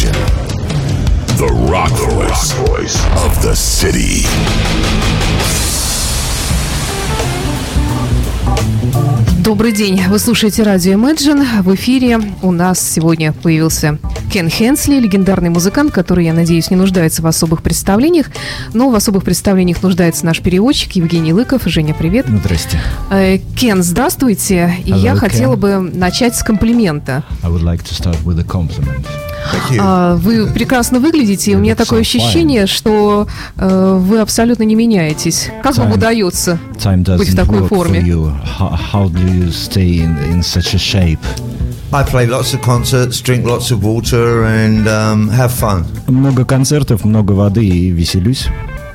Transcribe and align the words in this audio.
Imagine 0.00 0.16
the 1.36 1.48
rock 1.70 1.90
voice, 1.90 3.04
of 3.22 3.42
the 3.42 3.54
city. 3.54 4.26
Добрый 9.44 9.72
день. 9.72 10.00
Вы 10.08 10.18
слушаете 10.18 10.62
радио 10.62 10.94
Imagine. 10.94 11.62
В 11.62 11.74
эфире 11.74 12.18
у 12.40 12.50
нас 12.50 12.80
сегодня 12.80 13.34
появился 13.34 13.98
Кен 14.32 14.48
Хенсли, 14.48 15.00
легендарный 15.00 15.50
музыкант, 15.50 15.92
который, 15.92 16.24
я 16.24 16.32
надеюсь, 16.32 16.70
не 16.70 16.76
нуждается 16.76 17.20
в 17.20 17.26
особых 17.26 17.62
представлениях. 17.62 18.30
Но 18.72 18.88
в 18.88 18.94
особых 18.94 19.22
представлениях 19.24 19.82
нуждается 19.82 20.24
наш 20.24 20.40
переводчик 20.40 20.92
Евгений 20.92 21.34
Лыков. 21.34 21.64
Женя, 21.66 21.92
привет. 21.92 22.26
Здрасте. 22.26 22.80
Э, 23.10 23.36
Кен, 23.56 23.82
здравствуйте. 23.82 24.76
И 24.86 24.92
Hello, 24.92 24.98
я 24.98 25.12
Ken. 25.12 25.18
хотела 25.18 25.56
бы 25.56 25.78
начать 25.78 26.36
с 26.36 26.42
комплимента. 26.42 27.22
I 27.42 27.50
would 27.50 27.62
like 27.62 27.82
to 27.82 27.92
start 27.92 28.16
with 28.24 28.38
a 28.38 28.44
compliment. 28.44 29.04
А, 29.78 30.16
Вы 30.16 30.46
прекрасно 30.46 31.00
выглядите, 31.00 31.52
и 31.52 31.54
у 31.54 31.58
меня 31.58 31.74
такое 31.74 32.00
ощущение, 32.00 32.66
что 32.66 33.26
э, 33.56 33.98
вы 34.00 34.20
абсолютно 34.20 34.64
не 34.64 34.74
меняетесь. 34.74 35.48
Как 35.62 35.76
вам 35.76 35.88
Time- 35.88 35.94
удается 35.94 36.58
Time 36.76 37.16
быть 37.16 37.28
в 37.30 37.36
такой 37.36 37.66
форме? 37.66 38.00
for 38.00 38.04
you. 38.06 38.32
How, 38.58 38.78
how 38.92 39.08
do 39.12 39.18
you 39.26 39.50
stay 39.50 40.00
in, 40.00 40.16
in 40.32 40.42
such 40.42 40.74
a 40.74 40.78
shape? 40.78 41.18
I 41.92 42.04
play 42.04 42.26
lots 42.28 42.54
of 42.54 42.62
concerts, 42.62 43.20
drink 43.20 43.44
lots 43.44 43.72
of 43.72 43.82
water, 43.82 44.44
and 44.44 44.86
um, 44.86 45.28
have 45.30 45.50
fun. 45.50 45.84
Много 46.06 46.44
концертов, 46.44 47.04
много 47.04 47.32
воды 47.32 47.64
и 47.66 47.90
веселюсь. 47.90 48.46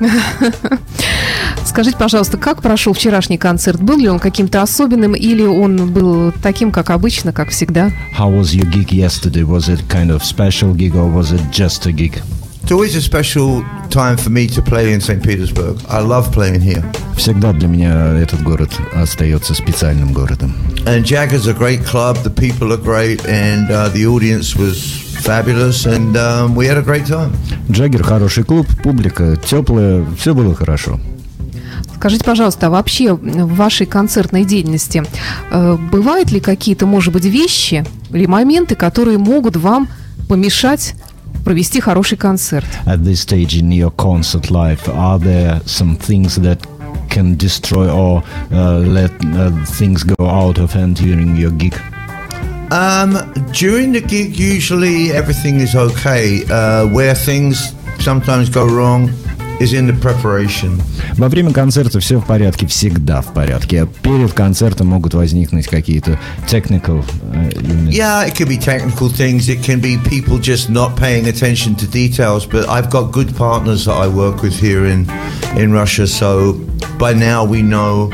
Скажите, 1.64 1.96
пожалуйста, 1.98 2.36
как 2.36 2.62
прошел 2.62 2.92
вчерашний 2.92 3.38
концерт? 3.38 3.80
Был 3.80 3.98
ли 3.98 4.08
он 4.08 4.18
каким-то 4.18 4.62
особенным 4.62 5.14
или 5.14 5.42
он 5.42 5.92
был 5.92 6.32
таким, 6.42 6.70
как 6.70 6.90
обычно, 6.90 7.32
как 7.32 7.50
всегда? 7.50 7.92
How 8.18 8.30
was 8.30 8.54
your 8.54 8.70
gig 8.70 8.88
yesterday? 8.90 9.44
Was 9.44 9.68
it 9.68 9.80
kind 9.88 10.10
of 10.10 10.22
special 10.24 10.74
gig 10.74 10.94
or 10.94 11.12
was 11.12 11.32
it 11.32 11.40
just 11.50 11.86
a 11.86 11.92
gig? 11.92 12.22
It's 12.66 12.72
always 12.72 12.96
a 12.96 13.00
special 13.00 13.64
time 13.90 14.16
for 14.16 14.30
me 14.30 14.48
to 14.48 14.60
play 14.60 14.92
in 14.92 15.00
St. 15.00 15.22
Petersburg. 15.22 15.76
I 15.88 16.00
love 16.00 16.32
playing 16.32 16.60
here. 16.60 16.82
Всегда 17.16 17.52
для 17.52 17.68
меня 17.68 18.18
этот 18.18 18.42
город 18.42 18.70
остается 18.92 19.54
специальным 19.54 20.12
городом. 20.12 20.52
And 20.84 21.04
Jagger's 21.04 21.46
a 21.46 21.54
great 21.54 21.84
club, 21.84 22.16
the 22.24 22.30
people 22.30 22.72
are 22.72 22.82
great, 22.82 23.24
and 23.26 23.70
uh, 23.70 23.88
the 23.94 24.06
audience 24.06 24.56
was 24.56 24.82
fabulous, 25.22 25.86
and 25.86 26.16
um, 26.16 26.56
we 26.56 26.66
had 26.66 26.76
a 26.76 26.82
great 26.82 27.06
time. 27.06 27.30
Джаггер 27.70 28.02
хороший 28.02 28.42
клуб, 28.42 28.66
публика 28.82 29.36
теплая, 29.36 30.04
все 30.18 30.34
было 30.34 30.52
хорошо. 30.54 30.98
Скажите, 31.96 32.24
пожалуйста, 32.24 32.66
а 32.66 32.70
вообще 32.70 33.14
в 33.14 33.56
вашей 33.56 33.86
концертной 33.86 34.44
деятельности 34.44 35.02
э, 35.50 35.78
бывают 35.90 36.30
ли 36.30 36.40
какие-то, 36.40 36.84
может 36.86 37.12
быть, 37.12 37.24
вещи 37.24 37.84
или 38.10 38.26
моменты, 38.26 38.74
которые 38.74 39.16
могут 39.16 39.56
вам 39.56 39.88
помешать 40.28 40.94
провести 41.42 41.80
хороший 41.80 42.18
концерт? 42.18 42.66
At 42.84 43.02
this 43.02 43.26
stage 43.26 43.58
in 43.58 43.70
your 43.70 43.90
concert 43.96 44.50
life, 44.50 44.86
are 44.88 45.18
there 45.18 45.62
some 45.64 45.96
things 45.96 46.36
that 46.36 46.58
can 47.08 47.36
destroy 47.36 47.90
or 47.90 48.22
uh, 48.50 48.78
let 48.80 49.10
uh, 49.24 49.50
things 49.64 50.04
go 50.04 50.26
out 50.26 50.58
of 50.58 50.74
hand 50.74 50.96
during 50.96 51.34
your 51.34 51.52
gig? 51.52 51.74
Um, 52.70 53.16
during 53.52 53.92
the 53.92 54.02
gig, 54.02 54.36
usually 54.36 55.12
everything 55.12 55.60
is 55.60 55.74
okay. 55.74 56.44
Uh, 56.50 56.86
where 56.88 57.14
things 57.14 57.72
sometimes 58.00 58.50
go 58.50 58.66
wrong 58.66 59.10
is 59.59 59.73
in 59.73 59.87
the 59.87 59.93
preparation. 59.99 60.81
Во 61.17 61.29
время 61.29 61.51
концерта 61.53 61.99
все 61.99 62.19
в 62.19 62.25
порядке, 62.25 62.65
всегда 62.67 63.21
в 63.21 63.33
порядке. 63.33 63.83
А 63.83 63.85
перед 63.85 64.33
концертом 64.33 64.87
могут 64.87 65.13
возникнуть 65.13 65.67
какие-то 65.67 66.17
technical 66.47 67.03
э, 67.33 67.49
you 67.53 67.75
mean- 67.75 67.91
Yeah, 67.91 68.25
it 68.27 68.35
could 68.35 68.47
be 68.49 68.57
technical 68.57 69.09
things. 69.09 69.47
It 69.49 69.61
can 69.63 69.79
be 69.79 69.97
people 70.09 70.39
just 70.39 70.69
not 70.69 70.95
paying 70.95 71.27
attention 71.27 71.75
to 71.75 71.85
details. 71.87 72.45
But 72.45 72.67
I've 72.69 72.89
got 72.89 73.11
good 73.11 73.35
partners 73.35 73.85
that 73.85 73.95
I 73.95 74.07
work 74.07 74.41
with 74.41 74.59
here 74.59 74.85
in 74.85 75.07
in 75.55 75.71
Russia. 75.71 76.07
So 76.07 76.59
by 76.97 77.13
now 77.13 77.43
we 77.45 77.61
know 77.61 78.09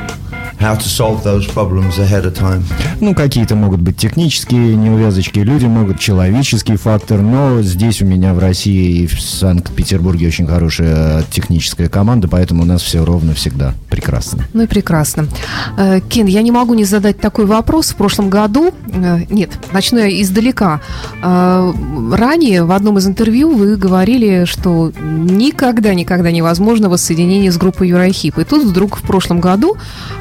how 0.63 0.77
to 0.77 0.87
solve 0.87 1.23
those 1.25 1.47
problems 1.53 1.99
ahead 1.99 2.25
of 2.25 2.35
time. 2.39 2.63
Ну, 3.01 3.15
какие-то 3.15 3.57
могут 3.57 3.81
быть 3.81 3.97
технические 3.97 4.77
неувязочки, 4.77 5.41
люди 5.41 5.67
могут 5.67 5.99
человеческий 5.99 6.77
фактор, 6.77 7.21
но 7.21 7.61
здесь 7.63 8.01
у 8.01 8.07
меня 8.07 8.33
в 8.33 8.39
России 8.39 9.03
и 9.03 9.07
в 9.07 9.21
Санкт-Петербурге 9.21 10.29
очень 10.29 10.47
хорошая 10.47 11.25
техническая 11.31 11.89
команда, 11.89 12.29
поэтому 12.29 12.63
у 12.63 12.67
нас 12.67 12.81
все 12.83 13.05
ровно 13.05 13.35
всегда 13.35 13.75
прекрасно. 13.91 14.45
Ну 14.53 14.63
и 14.63 14.67
прекрасно. 14.67 15.27
Э, 15.77 16.01
Кен, 16.01 16.27
я 16.27 16.43
не 16.43 16.53
могу 16.53 16.75
не 16.75 16.85
задать 16.85 17.21
такой 17.21 17.47
вопрос. 17.47 17.91
В 17.91 17.97
прошлом 17.97 18.31
году, 18.31 18.73
э, 18.93 19.25
нет, 19.31 19.51
начну 19.73 19.99
я 19.99 20.23
издалека. 20.23 20.81
Э, 21.23 21.73
Ранее 22.13 22.65
в 22.65 22.73
одном 22.73 22.99
из 22.99 23.07
интервью 23.07 23.51
вы 23.57 23.77
говорили, 23.77 24.45
что 24.45 24.93
никогда-никогда 25.01 26.31
невозможно 26.31 26.89
воссоединение 26.89 27.51
с 27.51 27.57
группой 27.57 27.89
Юрахип. 27.89 28.39
И 28.39 28.45
тут 28.45 28.65
вдруг 28.65 28.97
в 28.97 29.03
прошлом 29.03 29.41
году 29.41 29.77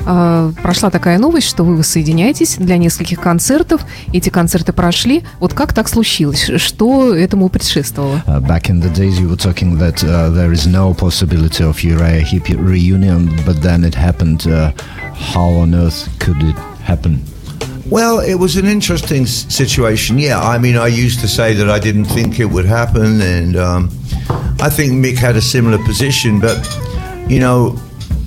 э, 0.05 0.30
прошла 0.61 0.89
такая 0.89 1.17
новость, 1.17 1.47
что 1.47 1.63
вы 1.63 1.75
воссоединяетесь 1.77 2.55
для 2.57 2.77
нескольких 2.77 3.19
концертов. 3.21 3.81
Эти 4.13 4.29
концерты 4.29 4.73
прошли. 4.73 5.23
Вот 5.39 5.53
как 5.53 5.73
так 5.73 5.87
случилось? 5.89 6.49
Что 6.57 7.13
этому 7.15 7.49
предшествовало? 7.49 8.21
Uh, 8.27 8.39
back 8.41 8.69
in 8.69 8.81
the 8.81 8.91
days, 8.93 9.19
you 9.19 9.27
were 9.29 9.35
talking 9.37 9.77
that 9.77 10.03
uh, 10.03 10.29
there 10.33 10.51
is 10.51 10.65
no 10.67 10.93
possibility 10.93 11.63
of 11.63 11.81
Uriah 11.83 12.21
Heep 12.21 12.49
reunion, 12.49 13.29
but 13.45 13.61
then 13.61 13.83
it 13.83 13.95
happened. 13.95 14.45
Uh, 14.47 14.71
how 15.33 15.49
on 15.61 15.73
earth 15.75 16.07
could 16.19 16.41
it 16.43 16.55
happen? 16.83 17.19
Well, 17.89 18.19
it 18.19 18.35
was 18.35 18.55
an 18.57 18.65
interesting 18.67 19.23
s- 19.23 19.45
situation. 19.49 20.17
Yeah, 20.17 20.39
I 20.39 20.57
mean, 20.59 20.77
I 20.77 20.87
used 20.87 21.19
to 21.21 21.27
say 21.27 21.53
that 21.55 21.69
I 21.69 21.79
didn't 21.79 22.05
think 22.05 22.39
it 22.39 22.45
would 22.49 22.65
happen, 22.65 23.19
and 23.21 23.55
um, 23.57 23.89
I 24.61 24.69
think 24.69 24.93
Mick 24.93 25.17
had 25.17 25.35
a 25.35 25.41
similar 25.41 25.77
position. 25.83 26.39
But 26.39 26.57
you 27.27 27.39
know, 27.39 27.75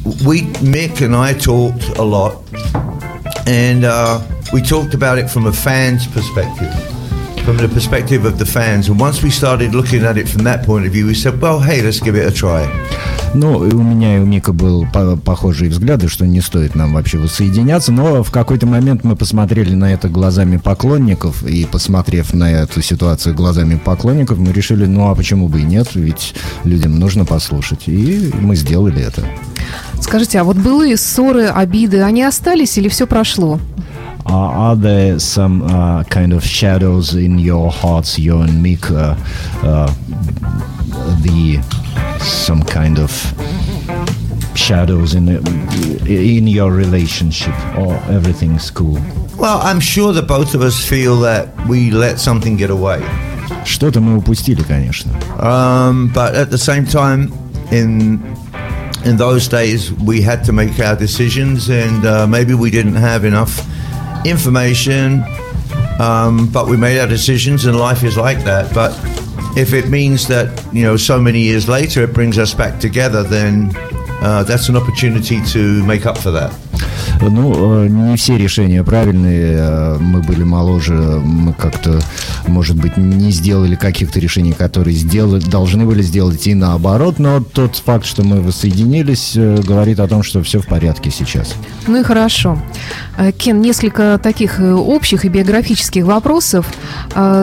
we 0.05 0.43
Mick 0.61 1.05
and 1.05 1.17
I 1.17 1.33
talked 1.33 1.99
a 1.99 2.03
lot, 2.03 2.43
and 3.47 3.85
uh, 3.85 4.21
we 4.53 4.61
talked 4.61 4.95
about 4.95 5.19
it 5.19 5.31
from 5.31 5.47
a 5.47 5.53
fan's 5.53 6.07
perspective, 6.07 6.73
from 7.45 7.57
the 7.57 7.69
perspective 7.69 8.25
of 8.25 8.39
the 8.39 8.47
fans. 8.47 8.89
And 8.89 9.01
once 9.01 9.23
we 9.23 9.31
started 9.31 9.75
looking 9.75 10.05
at 10.05 10.19
it 10.19 10.29
from 10.29 10.45
that 10.45 10.65
point 10.65 10.87
of 10.87 10.93
view, 10.93 11.07
we 11.07 11.15
said, 11.15 11.41
"Well, 11.41 11.59
hey, 11.61 11.83
let's 11.83 12.01
give 12.01 12.17
it 12.17 12.27
a 12.27 12.35
try." 12.35 13.14
Ну, 13.35 13.67
и 13.67 13.73
у 13.75 13.83
меня 13.83 14.17
и 14.17 14.21
у 14.21 14.27
Мика 14.27 14.53
был 14.53 14.87
по- 14.93 15.17
похожие 15.17 15.69
взгляды, 15.69 16.09
что 16.09 16.25
не 16.25 16.41
стоит 16.41 16.77
нам 16.77 16.95
вообще 16.95 17.19
воссоединяться, 17.19 17.91
но 17.91 18.23
в 18.23 18.31
какой-то 18.31 18.67
момент 18.67 19.03
мы 19.03 19.17
посмотрели 19.17 19.75
на 19.75 19.93
это 19.93 20.09
глазами 20.09 20.57
поклонников, 20.57 21.43
и 21.43 21.65
посмотрев 21.65 22.33
на 22.33 22.51
эту 22.51 22.81
ситуацию 22.81 23.35
глазами 23.35 23.75
поклонников, 23.75 24.39
мы 24.39 24.53
решили, 24.53 24.87
ну 24.87 25.11
а 25.11 25.15
почему 25.17 25.49
бы 25.49 25.61
и 25.61 25.65
нет, 25.65 25.89
ведь 25.95 26.35
людям 26.63 26.99
нужно 26.99 27.25
послушать, 27.25 27.89
и 27.89 28.31
мы 28.41 28.55
сделали 28.55 29.03
это. 29.03 29.25
Скажите, 30.01 30.39
а 30.39 30.45
вот 30.45 30.57
былые 30.57 30.97
ссоры, 30.97 31.47
обиды, 31.47 32.03
они 32.03 32.23
остались 32.23 32.79
или 32.79 32.89
все 32.89 33.07
прошло? 33.07 33.59
Uh, 34.27 34.31
are 34.31 34.77
there 34.77 35.19
some 35.19 35.63
uh, 35.65 36.03
kind 36.05 36.33
of 36.33 36.43
shadows 36.43 37.15
in 37.15 37.39
your 37.39 37.71
hearts, 37.71 38.19
you 38.19 38.41
and 38.41 38.63
Mick, 38.63 38.91
uh, 38.91 39.15
uh, 39.63 39.91
the 41.23 41.61
some 42.24 42.64
kind 42.64 43.00
of 43.00 43.12
shadows 44.56 45.14
in 45.14 45.28
in 46.08 46.48
your 46.48 46.72
relationship, 46.72 47.56
or 47.78 47.96
everything's 48.10 48.72
cool? 48.72 49.00
Well, 49.38 49.60
I'm 49.62 49.80
sure 49.80 50.14
that 50.14 50.28
both 50.28 50.54
of 50.54 50.62
us 50.62 50.84
feel 50.86 51.20
that 51.22 51.48
we 51.68 51.92
let 51.92 52.20
something 52.20 52.58
get 52.58 52.70
away. 52.70 53.02
Что-то 53.66 54.00
мы 54.02 54.18
упустили, 54.18 54.64
конечно. 54.64 55.12
Um, 55.40 56.12
but 56.14 56.36
at 56.36 56.50
the 56.50 56.58
same 56.58 56.86
time, 56.86 57.32
in 57.72 58.20
in 59.06 59.18
those 59.18 59.48
days, 59.48 59.92
we 59.94 60.22
had 60.22 60.44
to 60.46 60.52
make 60.52 60.80
our 60.80 60.96
decisions, 60.96 61.70
and 61.70 62.06
uh, 62.06 62.28
maybe 62.28 62.54
we 62.54 62.70
didn't 62.70 62.96
have 62.96 63.26
enough 63.26 63.66
information. 64.26 65.24
Um, 66.00 66.48
but 66.52 66.68
we 66.68 66.78
made 66.78 67.00
our 67.00 67.08
decisions, 67.08 67.66
and 67.66 67.78
life 67.78 68.04
is 68.04 68.18
like 68.18 68.44
that. 68.46 68.74
But 68.74 68.92
if 69.57 69.73
it 69.73 69.89
means 69.89 70.27
that 70.29 70.67
you 70.73 70.83
know, 70.83 70.97
so 70.97 71.21
many 71.21 71.41
years 71.41 71.69
later, 71.69 72.03
it 72.03 72.13
brings 72.13 72.39
us 72.39 72.55
back 72.55 72.81
together, 72.81 73.23
then 73.23 73.71
uh, 74.23 74.43
that's 74.43 74.69
an 74.69 74.77
opportunity 74.77 75.41
to 75.47 75.85
make 75.85 76.07
up 76.07 76.19
for 76.19 76.31
that. 76.31 76.53
Ну, 77.21 77.85
э, 77.85 77.89
не 77.89 78.17
все 78.17 78.37
решения 78.39 78.83
правильные. 78.83 79.57
э, 79.59 79.99
Мы 79.99 80.23
были 80.23 80.43
моложе, 80.45 80.95
мы 80.95 81.53
как-то, 81.53 82.01
может 82.47 82.77
быть, 82.77 82.97
не 82.97 83.31
сделали 83.31 83.75
каких-то 83.75 84.21
решений, 84.21 84.53
которые 84.53 84.97
сделали, 84.97 85.41
должны 85.41 85.85
были 85.85 86.03
сделать 86.03 86.47
и 86.47 86.55
наоборот. 86.55 87.19
Но 87.19 87.41
тот 87.41 87.77
факт, 87.77 88.07
что 88.07 88.23
мы 88.23 88.41
воссоединились, 88.41 89.33
э, 89.37 89.61
говорит 89.63 90.01
о 90.01 90.09
том, 90.09 90.23
что 90.23 90.43
все 90.43 90.61
в 90.61 90.67
порядке 90.67 91.11
сейчас. 91.11 91.55
Ну 91.87 92.01
и 92.01 92.03
хорошо. 92.03 92.59
Кен, 93.39 93.61
несколько 93.61 94.19
таких 94.23 94.61
общих 94.61 95.25
и 95.25 95.29
биографических 95.29 96.05
вопросов. 96.05 96.67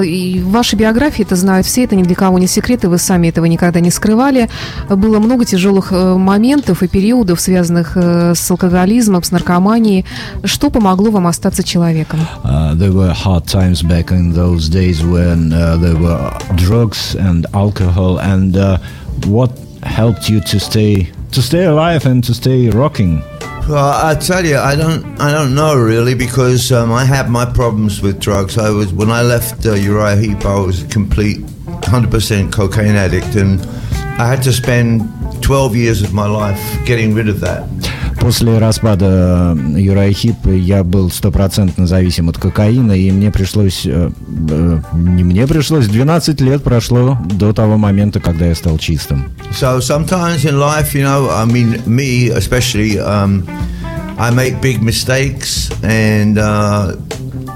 И 0.03 0.41
ваши 0.45 0.75
биографии, 0.75 1.23
это 1.23 1.35
знают 1.35 1.65
все, 1.67 1.83
это 1.83 1.95
ни 1.95 2.03
для 2.03 2.15
кого 2.15 2.39
не 2.39 2.47
секрет, 2.47 2.83
и 2.83 2.87
вы 2.87 2.97
сами 2.97 3.27
этого 3.27 3.45
никогда 3.45 3.79
не 3.79 3.91
скрывали. 3.91 4.49
Было 4.89 5.19
много 5.19 5.45
тяжелых 5.45 5.91
моментов 5.91 6.83
и 6.83 6.87
периодов, 6.87 7.39
связанных 7.39 7.95
с 7.95 8.51
алкоголизмом, 8.51 9.23
с 9.23 9.31
наркотиками 9.31 9.50
наркомании. 9.50 10.04
Что 10.44 10.70
помогло 10.70 11.10
вам 11.10 11.26
остаться 11.26 11.62
человеком? 11.62 12.20
Uh, 12.44 12.74
there 12.74 12.92
were 12.92 13.12
hard 13.12 13.46
times 13.46 13.82
back 13.82 14.10
in 14.10 14.32
those 14.32 14.68
days 14.68 15.02
when 15.04 15.52
uh, 15.52 15.76
there 15.76 15.96
were 15.96 16.32
drugs 16.56 17.14
and 17.16 17.46
alcohol. 17.52 18.18
And 18.18 18.56
uh, 18.56 18.78
what 19.26 19.50
helped 19.82 20.28
you 20.28 20.40
to 20.40 20.58
stay 20.58 21.08
to 21.32 21.42
stay 21.42 21.64
alive 21.64 22.06
and 22.06 22.24
to 22.24 22.32
stay 22.34 22.70
rocking? 22.70 23.22
Well, 23.68 24.06
I 24.06 24.14
tell 24.14 24.46
you, 24.46 24.58
I 24.58 24.76
don't, 24.76 25.20
I 25.20 25.32
don't 25.32 25.54
know 25.54 25.74
really 25.74 26.14
because 26.14 26.70
um, 26.70 26.92
I 26.92 27.04
had 27.04 27.28
my 27.28 27.44
problems 27.44 28.00
with 28.00 28.20
drugs. 28.20 28.58
I 28.58 28.70
was 28.70 28.92
when 28.92 29.10
I 29.10 29.22
left 29.22 29.66
uh, 29.66 29.72
Uriah 29.74 30.16
Heep, 30.16 30.46
I 30.46 30.60
was 30.60 30.84
a 30.84 30.86
complete 30.86 31.38
100% 31.38 32.52
cocaine 32.52 32.94
addict, 32.94 33.34
and 33.34 33.60
I 34.20 34.28
had 34.28 34.42
to 34.44 34.52
spend 34.52 35.02
12 35.42 35.74
years 35.74 36.02
of 36.02 36.14
my 36.14 36.26
life 36.26 36.60
getting 36.86 37.12
rid 37.12 37.28
of 37.28 37.40
that. 37.40 37.64
После 38.21 38.59
распада 38.59 39.57
Юрая 39.75 40.13
Хип 40.13 40.45
я 40.45 40.83
был 40.83 41.09
стопроцентно 41.09 41.87
зависим 41.87 42.29
от 42.29 42.37
кокаина, 42.37 42.91
и 42.91 43.09
мне 43.09 43.31
пришлось, 43.31 43.81
э, 43.83 44.11
э, 44.49 44.79
не 44.93 45.23
мне 45.23 45.47
пришлось, 45.47 45.87
12 45.87 46.39
лет 46.39 46.63
прошло 46.63 47.17
до 47.25 47.51
того 47.51 47.77
момента, 47.77 48.19
когда 48.19 48.45
я 48.45 48.53
стал 48.53 48.77
чистым. 48.77 49.31
So 49.59 49.79
sometimes 49.79 50.45
in 50.45 50.59
life, 50.59 50.93
you 50.93 51.03
know, 51.03 51.31
I 51.31 51.45
mean, 51.45 51.81
me 51.87 52.29
especially, 52.29 52.99
um, 52.99 53.43
I 54.19 54.29
make 54.29 54.61
big 54.61 54.83
mistakes, 54.83 55.71
and 55.81 56.37
uh, 56.37 56.95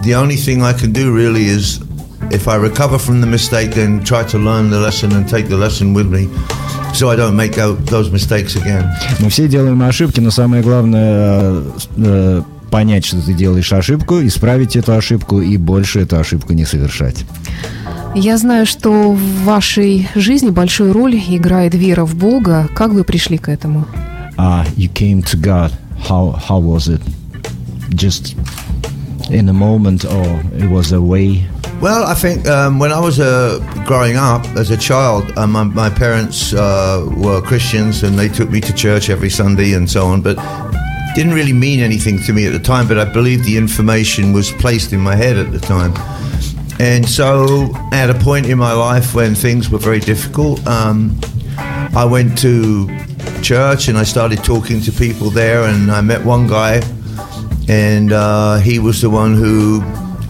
the 0.03 0.15
only 0.15 0.35
thing 0.35 0.63
I 0.63 0.73
can 0.73 0.91
do 0.91 1.13
really 1.13 1.45
is, 1.45 1.79
if 2.31 2.47
I 2.47 2.56
recover 2.56 2.97
from 2.97 3.21
the 3.21 3.27
mistake, 3.27 3.75
then 3.75 4.03
try 4.03 4.23
to 4.23 4.39
learn 4.39 4.71
the 4.71 4.79
lesson 4.79 5.12
and 5.12 5.29
take 5.29 5.47
the 5.47 5.57
lesson 5.57 5.94
with 5.94 6.07
me, 6.07 6.27
so 6.95 7.09
I 7.09 7.15
don't 7.18 7.36
make 7.36 7.53
tho- 7.56 7.75
those 7.86 8.09
mistakes 8.09 8.56
again. 8.56 8.86
Мы 9.19 9.30
все 9.30 9.47
делаем 9.47 9.81
ошибки, 9.81 10.19
но 10.21 10.31
самое 10.31 10.63
главное 10.63 11.12
э, 11.12 11.71
э, 11.97 12.42
понять, 12.71 13.06
что 13.06 13.21
ты 13.21 13.33
делаешь 13.33 13.71
ошибку, 13.74 14.25
исправить 14.25 14.75
эту 14.75 14.94
ошибку 14.94 15.42
и 15.42 15.57
больше 15.57 16.00
эту 16.00 16.18
ошибку 16.18 16.53
не 16.53 16.65
совершать. 16.65 17.25
Я 18.15 18.38
знаю, 18.38 18.65
что 18.65 19.12
в 19.12 19.44
вашей 19.44 20.07
жизни 20.15 20.50
большую 20.50 20.94
роль 20.94 21.15
играет 21.15 21.75
вера 21.75 22.06
в 22.06 22.15
Бога. 22.15 22.69
Как 22.74 22.92
вы 22.94 23.03
пришли 23.03 23.38
к 23.38 23.50
этому? 23.50 23.86
Uh, 24.38 24.65
you 24.77 24.89
came 24.91 25.21
to 25.21 25.38
God. 25.38 25.71
How 26.09 26.38
how 26.48 26.59
was 26.59 26.88
it? 26.88 27.01
Just 27.89 28.36
in 29.30 29.50
a 29.50 29.53
moment, 29.53 30.06
or 30.06 30.41
it 30.57 30.69
was 30.69 30.91
a 30.94 31.01
way? 31.01 31.48
Well, 31.81 32.06
I 32.06 32.16
think 32.16 32.48
um, 32.48 32.80
when 32.80 32.92
I 32.92 33.00
was 33.00 33.19
uh, 33.19 33.60
growing 33.86 34.16
up 34.16 34.45
as 34.57 34.72
a 34.72 34.77
child, 34.77 35.31
uh, 35.38 35.45
my, 35.45 35.63
my 35.63 35.89
parents 35.89 36.54
uh, 36.54 37.07
were 37.16 37.42
Christians 37.42 38.01
and 38.01 38.18
they 38.18 38.27
took 38.27 38.50
me 38.50 38.60
to 38.62 38.74
church 38.74 39.10
every 39.10 39.30
Sunday 39.30 39.74
and 39.74 39.88
so 39.89 40.06
on, 40.07 40.22
but 40.22 40.38
didn't 41.16 41.33
really 41.33 41.54
mean 41.54 41.81
anything 41.81 42.18
to 42.24 42.33
me 42.33 42.48
at 42.48 42.54
the 42.54 42.60
time. 42.60 42.88
But 42.88 42.98
I 42.98 43.06
believe 43.06 43.44
the 43.44 43.57
information 43.57 44.33
was 44.33 44.51
placed 44.54 44.94
in 44.94 45.00
my 45.00 45.16
head 45.16 45.38
at 45.38 45.51
the 45.51 45.60
time. 45.60 45.94
And 46.80 47.07
so, 47.07 47.72
at 47.92 48.10
a 48.10 48.16
point 48.16 48.48
in 48.48 48.57
my 48.57 48.74
life 48.74 49.13
when 49.13 49.36
things 49.36 49.69
were 49.69 49.77
very 49.77 50.00
difficult, 50.00 50.66
um, 50.68 51.19
I 51.57 52.04
went 52.04 52.38
to 52.39 52.88
church 53.42 53.88
and 53.88 53.98
I 53.98 54.04
started 54.04 54.44
talking 54.44 54.81
to 54.81 54.92
people 54.92 55.30
there, 55.30 55.63
and 55.63 55.89
I 55.89 56.01
met 56.01 56.25
one 56.25 56.48
guy, 56.48 56.81
and 57.69 58.12
uh, 58.12 58.57
he 58.57 58.80
was 58.80 59.01
the 59.01 59.10
one 59.10 59.36
who 59.36 59.81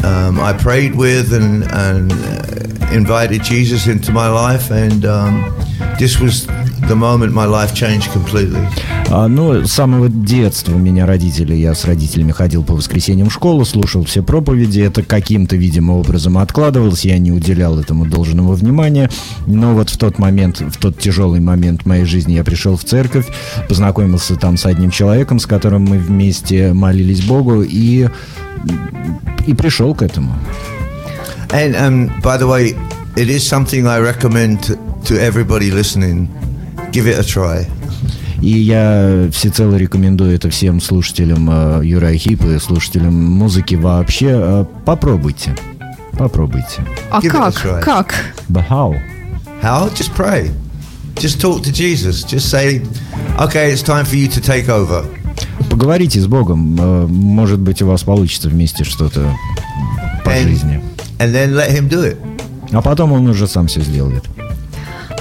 um, 0.05 0.39
I 0.39 0.53
prayed 0.53 0.95
with 0.95 1.33
and, 1.33 1.63
and 1.71 2.11
uh, 2.11 2.91
invited 2.93 3.43
Jesus 3.43 3.87
into 3.87 4.11
my 4.11 4.29
life, 4.29 4.71
and 4.71 5.03
um, 5.05 5.53
this 5.99 6.19
was 6.19 6.47
the 6.87 6.95
moment 6.95 7.33
my 7.33 7.45
life 7.45 7.73
changed 7.73 8.11
completely. 8.13 8.65
А, 9.09 9.27
ну, 9.27 9.65
с 9.65 9.71
самого 9.71 10.09
детства 10.09 10.73
у 10.73 10.77
меня 10.77 11.05
родители, 11.05 11.53
я 11.53 11.73
с 11.73 11.85
родителями 11.85 12.31
ходил 12.31 12.63
по 12.63 12.73
воскресеньям 12.73 13.29
в 13.29 13.33
школу, 13.33 13.63
слушал 13.65 14.03
все 14.03 14.23
проповеди, 14.23 14.81
это 14.81 15.03
каким-то, 15.03 15.55
видимо, 15.55 15.93
образом 15.93 16.37
откладывалось, 16.37 17.05
я 17.05 17.17
не 17.19 17.31
уделял 17.31 17.79
этому 17.79 18.05
должного 18.05 18.53
внимания, 18.55 19.09
но 19.45 19.73
вот 19.73 19.89
в 19.89 19.97
тот 19.97 20.17
момент, 20.17 20.59
в 20.59 20.77
тот 20.77 20.97
тяжелый 20.97 21.39
момент 21.39 21.85
моей 21.85 22.05
жизни 22.05 22.33
я 22.33 22.43
пришел 22.43 22.77
в 22.77 22.83
церковь, 22.83 23.27
познакомился 23.69 24.35
там 24.35 24.57
с 24.57 24.65
одним 24.65 24.91
человеком, 24.91 25.39
с 25.39 25.45
которым 25.45 25.83
мы 25.85 25.97
вместе 25.97 26.73
молились 26.73 27.23
Богу, 27.23 27.61
и, 27.61 28.09
и 29.47 29.53
пришел 29.53 29.93
к 29.93 30.01
этому. 30.01 30.33
And 31.51 31.75
um, 31.75 32.21
by 32.21 32.37
the 32.37 32.47
way, 32.47 32.75
it 33.15 33.29
is 33.29 33.47
something 33.47 33.87
I 33.87 33.99
recommend 33.99 34.77
to 35.05 35.17
everybody 35.17 35.71
listening. 35.71 36.27
Give 36.91 37.07
it 37.07 37.17
a 37.17 37.23
try. 37.23 37.67
И 38.41 38.49
я 38.59 39.29
всецело 39.31 39.75
рекомендую 39.75 40.35
это 40.35 40.49
всем 40.49 40.79
слушателям 40.81 41.49
э, 41.49 41.81
Юрая 41.85 42.17
Хипа 42.17 42.45
и 42.47 42.59
слушателям 42.59 43.13
музыки 43.13 43.75
вообще. 43.75 44.27
Э, 44.31 44.65
попробуйте. 44.85 45.55
Попробуйте. 46.17 46.83
А 47.11 47.19
Give 47.19 47.31
it 47.31 47.35
a 47.35 47.51
как? 47.51 47.55
try. 47.63 47.81
Как? 47.81 48.13
But 48.49 48.67
how? 48.69 48.93
How? 49.61 49.89
Just 49.95 50.11
pray. 50.15 50.51
Just 51.15 51.39
talk 51.41 51.63
to 51.63 51.71
Jesus. 51.71 52.23
Just 52.23 52.49
say, 52.49 52.81
okay, 53.39 53.71
it's 53.71 53.81
time 53.83 54.05
for 54.05 54.15
you 54.15 54.27
to 54.27 54.41
take 54.41 54.67
over. 54.69 55.05
Поговорите 55.69 56.19
с 56.19 56.27
Богом. 56.27 56.77
Э, 56.79 57.07
Может 57.07 57.59
быть, 57.59 57.81
у 57.81 57.87
вас 57.87 58.03
получится 58.03 58.49
вместе 58.49 58.83
что-то 58.83 59.33
по 60.23 60.29
And- 60.29 60.43
жизни. 60.43 60.81
And 61.19 61.33
then 61.33 61.53
let 61.55 61.71
him 61.71 61.89
do 61.89 62.03
it. 62.03 62.17
А 62.71 62.81
потом 62.81 63.13
он 63.13 63.27
уже 63.27 63.47
сам 63.47 63.67
все 63.67 63.81
сделает. 63.81 64.23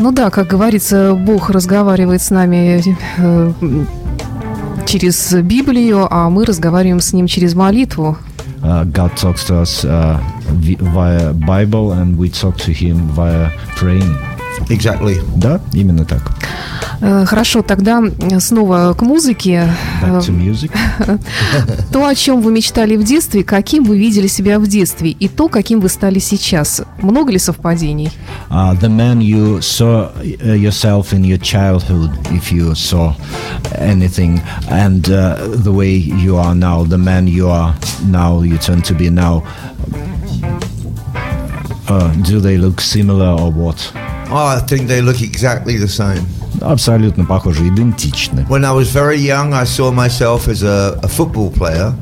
Ну 0.01 0.13
да, 0.13 0.31
как 0.31 0.49
говорится, 0.49 1.15
Бог 1.15 1.51
разговаривает 1.51 2.21
с 2.21 2.31
нами 2.31 2.83
э, 3.19 3.53
через 4.87 5.33
Библию, 5.35 6.07
а 6.11 6.29
мы 6.31 6.45
разговариваем 6.45 7.01
с 7.01 7.13
Ним 7.13 7.27
через 7.27 7.55
молитву. 7.55 8.19
Uh, 8.63 8.85
God 8.87 9.15
talks 9.15 9.45
to 9.47 9.61
us 9.63 9.85
uh, 9.85 10.19
vi- 10.51 10.79
via 10.81 11.33
Bible, 11.35 11.93
and 11.93 12.17
we 12.17 12.31
talk 12.31 12.57
to 12.57 12.73
Him 12.73 13.09
via 13.15 13.51
praying. 13.79 14.17
Exactly. 14.71 15.21
Да, 15.37 15.61
именно 15.75 16.05
так. 16.05 16.23
Э, 17.01 17.25
Хорошо, 17.27 17.63
тогда 17.63 18.03
снова 18.41 18.95
к 18.95 19.03
музыке. 19.03 19.69
Back 20.03 20.21
to 20.21 20.31
Э, 20.31 20.51
music. 20.51 20.71
То, 21.93 22.07
о 22.07 22.15
чем 22.15 22.41
вы 22.41 22.53
мечтали 22.53 22.97
в 22.97 23.05
детстве, 23.05 23.43
каким 23.45 23.85
вы 23.85 23.99
видели 23.99 24.27
себя 24.27 24.59
в 24.59 24.67
детстве, 24.67 25.11
и 25.11 25.29
то, 25.29 25.49
каким 25.49 25.81
вы 25.81 25.89
стали 25.89 26.19
сейчас. 26.19 26.83
Много 27.01 27.33
ли 27.33 27.39
совпадений? 27.39 28.11
Uh, 28.51 28.75
the 28.81 28.89
man 28.89 29.21
you 29.21 29.61
saw 29.61 30.11
uh, 30.17 30.55
yourself 30.55 31.13
in 31.13 31.25
your 31.25 31.39
childhood, 31.39 32.11
if 32.31 32.53
you 32.53 32.75
saw 32.75 33.15
anything, 33.79 34.41
and 34.71 35.09
uh, 35.09 35.37
the 35.63 35.73
way 35.73 35.91
you 35.95 36.37
are 36.37 36.55
now, 36.55 36.85
the 36.85 36.99
man 36.99 37.27
you 37.27 37.49
are 37.49 37.75
now, 38.07 38.43
you 38.43 38.57
turn 38.59 38.83
to 38.83 38.95
be 38.95 39.11
now. 39.11 39.43
Uh, 41.87 42.13
do 42.23 42.41
they 42.41 42.57
look 42.57 42.81
similar 42.81 43.27
or 43.39 43.51
what? 43.51 43.93
Oh, 44.31 44.57
I 44.57 44.61
think 44.67 44.89
they 44.89 45.03
look 45.03 45.21
exactly 45.21 45.77
the 45.77 45.89
same. 45.89 46.25
Абсолютно 46.61 47.25
похожи, 47.25 47.69
идентичны. 47.69 48.47
When 48.49 48.65
I 48.65 48.73
was 48.73 48.91
very 48.93 49.19
young, 49.19 49.53
I 49.53 49.65
saw 49.65 49.91
myself 49.93 50.49
as 50.49 50.63
a, 50.63 50.99
a 51.03 51.09
football 51.09 51.53
player. 51.53 51.93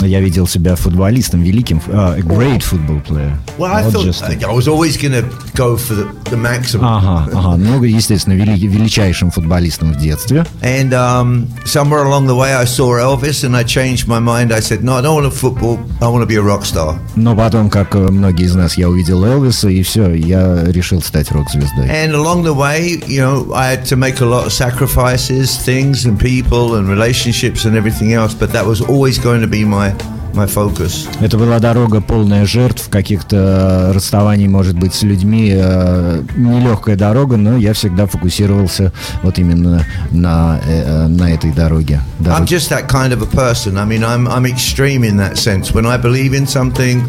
Я 0.00 0.20
видел 0.20 0.46
себя 0.46 0.76
футболистом 0.76 1.42
великим, 1.42 1.78
uh, 1.88 2.16
a 2.16 2.20
great 2.20 2.62
football 2.62 3.02
player. 3.04 3.36
Well, 3.57 3.71
I 3.71 3.83
Not 3.83 3.93
thought 3.93 4.05
just 4.05 4.21
a- 4.23 4.47
I 4.47 4.53
was 4.53 4.67
always 4.67 4.97
going 4.97 5.13
to 5.13 5.23
go 5.55 5.77
for 5.77 5.93
the, 5.95 6.05
the 6.29 6.37
maximum. 6.37 6.85
Ага, 6.85 7.29
ага. 7.33 7.57
Ну, 7.57 7.83
естественно, 7.83 8.33
вели- 8.33 8.57
величайшим 8.67 9.29
футболистом 9.31 9.93
в 9.93 9.97
детстве. 9.97 10.45
And 10.61 10.91
um, 10.93 11.47
somewhere 11.65 12.03
along 12.03 12.27
the 12.27 12.35
way, 12.35 12.53
I 12.55 12.65
saw 12.65 12.97
Elvis, 12.97 13.43
and 13.43 13.55
I 13.55 13.63
changed 13.63 14.07
my 14.07 14.19
mind. 14.19 14.51
I 14.51 14.59
said, 14.59 14.83
"No, 14.83 14.97
I 14.97 15.01
don't 15.01 15.15
want 15.15 15.25
to 15.25 15.31
football. 15.31 15.79
I 16.01 16.07
want 16.07 16.21
to 16.21 16.27
be 16.27 16.35
a 16.35 16.41
rock 16.41 16.65
star." 16.65 16.97
Но 17.15 17.35
потом, 17.35 17.69
как 17.69 17.95
э, 17.95 17.99
многие 18.09 18.45
из 18.45 18.55
нас, 18.55 18.77
я 18.77 18.89
увидел 18.89 19.23
Элвиса, 19.23 19.69
и 19.69 19.83
все, 19.83 20.13
я 20.13 20.63
решил 20.65 21.01
стать 21.01 21.31
рок-звездой. 21.31 21.87
And 21.87 22.13
along 22.13 22.43
the 22.43 22.53
way, 22.55 23.01
you 23.07 23.21
know, 23.21 23.53
I 23.53 23.75
had 23.75 23.85
to 23.89 23.95
make 23.95 24.19
a 24.21 24.25
lot 24.25 24.45
of 24.45 24.51
sacrifices, 24.53 25.57
things 25.63 26.05
and 26.05 26.17
people 26.19 26.75
and 26.75 26.87
relationships 26.89 27.65
and 27.65 27.75
everything 27.75 28.13
else. 28.13 28.33
But 28.33 28.51
that 28.53 28.65
was 28.65 28.81
always 28.81 29.17
going 29.19 29.41
to 29.41 29.47
be 29.47 29.63
my 29.63 29.93
my 30.34 30.46
focus. 30.46 31.06
Это 31.20 31.36
была 31.38 31.58
дорога 31.58 32.00
полная 32.00 32.44
жертв, 32.46 32.88
каких-то 32.88 33.92
расставаний, 33.94 34.48
может 34.48 34.78
быть, 34.78 34.94
с 34.94 35.02
людьми. 35.02 35.52
э, 35.54 36.22
Нелегкая 36.36 36.96
дорога, 36.96 37.36
но 37.36 37.56
я 37.56 37.72
всегда 37.72 38.06
фокусировался 38.06 38.92
вот 39.22 39.38
именно 39.38 39.84
на, 40.10 40.60
э, 40.66 40.82
э, 40.84 41.06
на 41.08 41.32
этой 41.32 41.52
дороге. 41.52 42.00
I'm 42.20 42.24
Дороге. 42.24 42.56
just 42.56 42.70
that 42.70 42.88
kind 42.88 43.12
of 43.12 43.22
a 43.22 43.26
person. 43.26 43.76
I 43.78 43.84
mean, 43.86 44.02
I'm 44.04 44.28
I'm 44.28 44.44
extreme 44.46 45.04
in 45.04 45.16
that 45.18 45.36
sense. 45.36 45.72
When 45.72 45.86
I 45.86 45.96
believe 46.00 46.34
in 46.34 46.46
something, 46.46 47.02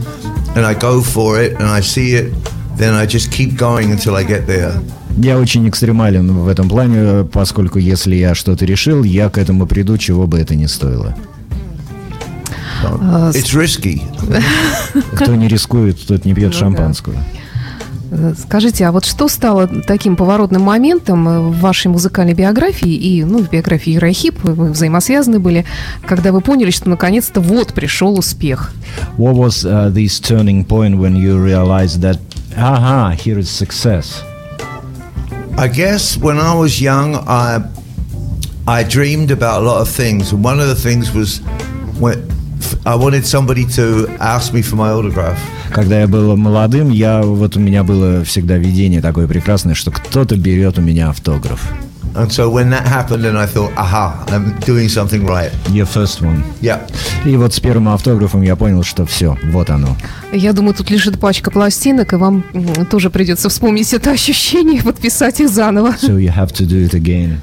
and 0.56 0.66
I 0.66 0.74
go 0.74 1.02
for 1.02 1.40
it, 1.40 1.56
and 1.60 1.68
I 1.70 1.82
see 1.82 2.14
it, 2.16 2.34
then 2.78 2.94
I 2.94 3.06
just 3.06 3.32
keep 3.32 3.58
going 3.58 3.92
until 3.92 4.16
I 4.16 4.24
get 4.26 4.48
there. 4.48 4.74
Я 5.18 5.38
очень 5.38 5.68
экстремален 5.68 6.32
в 6.32 6.48
этом 6.48 6.70
плане, 6.70 7.26
поскольку 7.26 7.78
если 7.78 8.16
я 8.16 8.34
что-то 8.36 8.64
решил, 8.66 9.04
я 9.04 9.30
к 9.30 9.38
этому 9.38 9.66
приду, 9.68 9.98
чего 9.98 10.28
бы 10.28 10.40
это 10.40 10.56
ни 10.56 10.66
стоило. 10.68 11.14
С- 13.32 13.36
It's 13.36 13.54
risky. 13.56 14.02
Кто 15.16 15.36
не 15.36 15.48
рискует, 15.48 16.00
тот 16.08 16.26
не 16.26 16.34
пьет 16.34 16.54
шампанского. 16.54 17.16
Э, 18.12 18.34
Скажите, 18.38 18.86
а 18.88 18.92
вот 18.92 19.06
что 19.06 19.28
стало 19.28 19.68
таким 19.68 20.16
поворотным 20.16 20.64
моментом 20.64 21.28
э, 21.28 21.40
в 21.42 21.60
вашей 21.60 21.88
музыкальной 21.88 22.34
биографии 22.34 22.92
и, 22.94 23.24
ну, 23.24 23.40
в 23.44 23.50
биографии 23.50 23.96
Ирахип, 23.96 24.44
вы 24.44 24.72
взаимосвязаны 24.72 25.40
были, 25.40 25.66
когда 26.08 26.32
вы 26.32 26.42
поняли, 26.42 26.72
что 26.72 26.90
наконец-то 26.90 27.40
вот 27.42 27.74
пришел 27.74 28.18
успех? 28.18 28.72
What 29.18 29.36
was 29.36 29.64
uh, 29.66 29.92
this 29.94 30.20
turning 30.20 30.66
point 30.66 30.96
when 30.98 31.16
you 31.16 31.38
realized 31.44 32.02
that, 32.02 32.20
aha, 32.58 33.12
here 33.12 33.38
is 33.38 33.50
success? 33.50 34.24
I 35.58 35.68
guess 35.68 36.18
when 36.18 36.40
I 36.40 36.56
was 36.56 36.80
young, 36.82 37.16
I 37.28 37.62
I 38.66 38.84
dreamed 38.84 39.30
about 39.32 39.62
a 39.62 39.66
lot 39.66 39.82
of 39.82 39.90
things, 39.90 40.32
and 40.32 40.42
one 40.44 40.60
of 40.62 40.68
the 40.68 40.76
things 40.76 41.12
was 41.14 41.42
when 42.00 42.24
I 42.86 42.96
wanted 42.96 43.26
somebody 43.26 43.66
to 43.76 44.10
ask 44.20 44.54
me 44.54 44.62
for 44.62 44.76
my 44.76 44.92
autograph. 44.92 45.38
Когда 45.72 46.00
я 46.02 46.08
был 46.08 46.36
молодым, 46.36 46.90
я 46.90 47.22
вот 47.22 47.56
у 47.56 47.60
меня 47.60 47.84
было 47.84 48.24
всегда 48.24 48.58
видение 48.58 49.02
такое 49.02 49.28
прекрасное, 49.28 49.76
что 49.76 49.92
кто-то 49.92 50.36
берет 50.36 50.78
у 50.80 50.82
меня 50.82 51.10
автограф. 51.10 51.62
And 52.16 52.32
so 52.32 52.50
when 52.50 52.72
that 52.72 52.88
happened, 52.88 53.24
then 53.24 53.38
I 53.38 53.46
thought, 53.46 53.72
aha, 53.78 54.26
I'm 54.30 54.58
doing 54.62 54.90
something 54.90 55.26
right. 55.28 55.52
Your 55.70 55.86
first 55.86 56.22
one. 56.22 56.44
Yeah. 56.60 56.82
И 57.26 57.36
вот 57.36 57.54
с 57.54 57.60
первым 57.60 57.90
автографом 57.90 58.42
я 58.42 58.56
понял, 58.56 58.84
что 58.84 59.06
все, 59.06 59.38
вот 59.52 59.70
оно. 59.70 59.96
Я 60.34 60.54
думаю, 60.54 60.74
тут 60.74 60.90
лежит 60.90 61.20
пачка 61.20 61.52
пластинок, 61.52 62.14
и 62.14 62.16
вам 62.16 62.44
тоже 62.90 63.10
придется 63.10 63.50
вспомнить 63.50 63.94
это 63.94 64.12
ощущение, 64.12 64.82
подписать 64.84 65.40
их 65.40 65.50
заново. 65.50 65.96
So 66.02 66.18
you 66.18 66.34
have 66.36 66.52
to 66.54 66.66
do 66.66 66.90
it 66.90 66.94
again. 66.94 67.38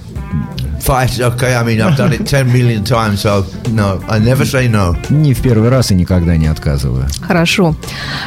Fight, 0.80 1.18
okay, 1.20 1.56
I 1.56 1.64
mean, 1.64 1.80
I've 1.80 1.96
done 1.96 2.12
it 2.12 2.26
10 2.26 2.52
million 2.52 2.84
times, 2.84 3.22
so 3.22 3.44
no, 3.72 4.00
I 4.08 4.20
never 4.20 4.44
say 4.44 4.68
no. 4.68 4.94
Не 5.10 5.34
в 5.34 5.42
первый 5.42 5.68
раз 5.68 5.90
и 5.90 5.96
никогда 5.96 6.36
не 6.36 6.46
отказываю. 6.46 7.06
Хорошо. 7.22 7.74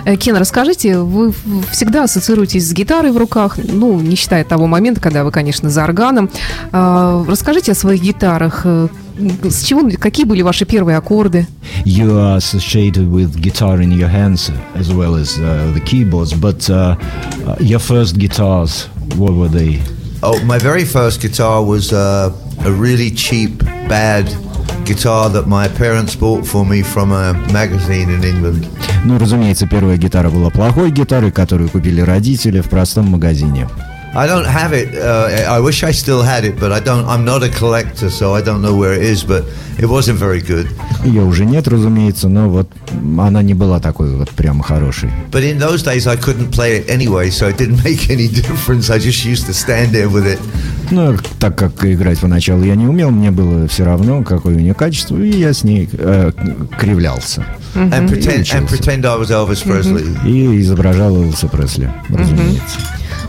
Э, 0.03 0.17
Кен, 0.17 0.35
расскажите, 0.35 0.97
вы 0.99 1.33
всегда 1.71 2.03
ассоциируетесь 2.03 2.67
с 2.67 2.73
гитарой 2.73 3.11
в 3.11 3.17
руках, 3.17 3.57
ну, 3.63 4.01
не 4.01 4.17
считая 4.17 4.43
того 4.43 4.67
момента, 4.67 4.99
когда 4.99 5.23
вы, 5.23 5.31
конечно, 5.31 5.69
за 5.69 5.85
органом. 5.85 6.29
А, 6.73 7.23
Расскажите 7.25 7.71
о 7.71 7.75
своих 7.75 8.01
гитарах. 8.01 8.61
Э, 8.65 8.89
С 9.49 9.63
чего, 9.63 9.89
какие 9.97 10.25
были 10.25 10.41
ваши 10.41 10.65
первые 10.65 10.97
аккорды? 10.97 11.47
You 11.85 12.11
are 12.11 12.37
associated 12.37 13.09
with 13.09 13.39
guitar 13.39 13.79
in 13.79 13.91
your 13.91 14.09
hands 14.09 14.51
as 14.75 14.91
well 14.91 15.15
as 15.15 15.37
uh, 15.39 15.71
the 15.73 15.81
keyboards, 15.81 16.33
but 16.33 16.69
uh, 16.69 16.95
uh, 17.45 17.55
your 17.59 17.79
first 17.79 18.17
guitars, 18.17 18.87
what 19.15 19.33
were 19.33 19.49
they? 19.49 19.79
Oh, 20.22 20.42
my 20.44 20.58
very 20.58 20.84
first 20.84 21.20
guitar 21.20 21.62
was 21.62 21.92
uh, 21.92 22.32
a 22.64 22.72
really 22.72 23.10
cheap, 23.10 23.58
bad 23.88 24.26
guitar 24.84 25.28
that 25.30 25.46
my 25.46 25.68
parents 25.68 26.14
bought 26.16 26.46
for 26.46 26.64
me 26.64 26.82
from 26.82 27.12
a 27.12 27.34
magazine 27.52 28.10
in 28.10 28.24
England. 28.24 28.66
Ну, 29.04 29.18
разумеется, 29.18 29.66
первая 29.66 29.98
гитара 29.98 30.30
была 30.30 30.50
плохой 30.50 30.90
гитарой, 30.90 31.30
которую 31.30 31.68
купили 31.68 32.00
родители 32.00 32.60
в 32.60 32.70
простом 32.70 33.06
магазине. 33.10 33.68
I 34.15 34.25
don't 34.25 34.45
have 34.45 34.73
it. 34.73 34.95
Uh, 34.95 35.55
I 35.55 35.59
wish 35.59 35.83
I 35.83 35.91
still 35.91 36.23
had 36.23 36.43
it, 36.43 36.59
but 36.59 36.71
I 36.71 36.79
don't. 36.79 37.05
I'm 37.05 37.23
not 37.23 37.43
a 37.43 37.49
collector, 37.49 38.09
so 38.09 38.33
I 38.33 38.41
don't 38.41 38.61
know 38.61 38.75
where 38.75 38.93
it 38.93 39.03
is. 39.03 39.23
But 39.23 39.43
it 39.77 39.87
wasn't 39.87 40.17
very 40.17 40.41
good. 40.41 40.67
Ее 41.05 41.21
уже 41.23 41.45
нет, 41.45 41.67
разумеется, 41.67 42.27
но 42.27 42.49
вот 42.49 42.67
она 43.19 43.43
не 43.43 43.53
была 43.53 43.79
такой 43.79 44.15
вот 44.15 44.29
прямо 44.31 44.63
хорошей. 44.63 45.11
But 45.31 45.43
in 45.43 45.59
those 45.59 45.83
days, 45.83 46.07
I 46.07 46.15
couldn't 46.17 46.51
play 46.51 46.77
it 46.77 46.89
anyway, 46.89 47.29
so 47.29 47.47
it 47.47 47.57
didn't 47.57 47.83
make 47.83 48.09
any 48.09 48.27
difference. 48.27 48.89
I 48.89 48.97
just 48.97 49.23
used 49.23 49.45
to 49.45 49.53
stand 49.53 49.91
there 49.91 50.09
with 50.09 50.25
it. 50.25 50.39
Но 50.91 51.15
так 51.39 51.55
как 51.55 51.85
играть 51.85 52.19
поначалу 52.19 52.63
я 52.63 52.75
не 52.75 52.87
умел, 52.87 53.11
мне 53.11 53.29
было 53.29 53.67
все 53.67 53.85
равно, 53.85 54.23
какое 54.23 54.55
у 54.55 54.59
нее 54.59 54.73
качество, 54.73 55.17
и 55.17 55.29
я 55.29 55.53
с 55.53 55.63
ней 55.63 55.87
э, 55.93 56.31
кривлялся. 56.79 57.45
And 57.75 58.09
pretend 58.09 58.51
and 58.51 58.67
pretend 58.67 59.05
I 59.05 59.15
was 59.15 59.29
Elvis 59.29 59.63
Presley. 59.63 60.27
И 60.27 60.61
изображал 60.61 61.15
Элвиса 61.15 61.47
Пресли, 61.47 61.91
разумеется. 62.09 62.79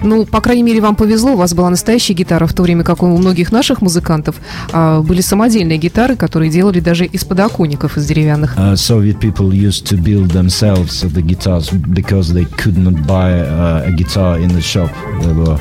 Ну, 0.02 0.24
по 0.24 0.40
крайней 0.40 0.62
мере, 0.62 0.80
вам 0.80 0.96
повезло, 0.96 1.32
у 1.32 1.36
вас 1.36 1.54
была 1.54 1.70
настоящая 1.70 2.14
гитара, 2.14 2.46
в 2.46 2.52
то 2.54 2.62
время 2.62 2.84
как 2.84 3.02
у 3.02 3.06
многих 3.06 3.52
наших 3.52 3.82
музыкантов 3.82 4.36
а, 4.72 5.00
были 5.02 5.20
самодельные 5.20 5.78
гитары, 5.78 6.16
которые 6.16 6.50
делали 6.50 6.80
даже 6.80 7.04
из 7.04 7.24
подоконников 7.24 7.96
из 7.98 8.06
деревянных. 8.06 8.56
Uh, 8.56 8.74
Soviet 8.74 9.20
people 9.20 9.52
used 9.52 9.84
to 9.86 9.96
build 9.96 10.30
themselves 10.30 11.02
the 11.02 11.22
guitars 11.22 11.70
because 11.70 12.32
they 12.32 12.46
could 12.56 12.78
not 12.78 13.06
buy 13.06 13.40
uh, 13.40 13.84
a 13.86 13.92
guitar 13.92 14.38
in 14.38 14.48
the 14.48 14.60
shop. 14.62 14.90
There 15.22 15.34
were 15.34 15.58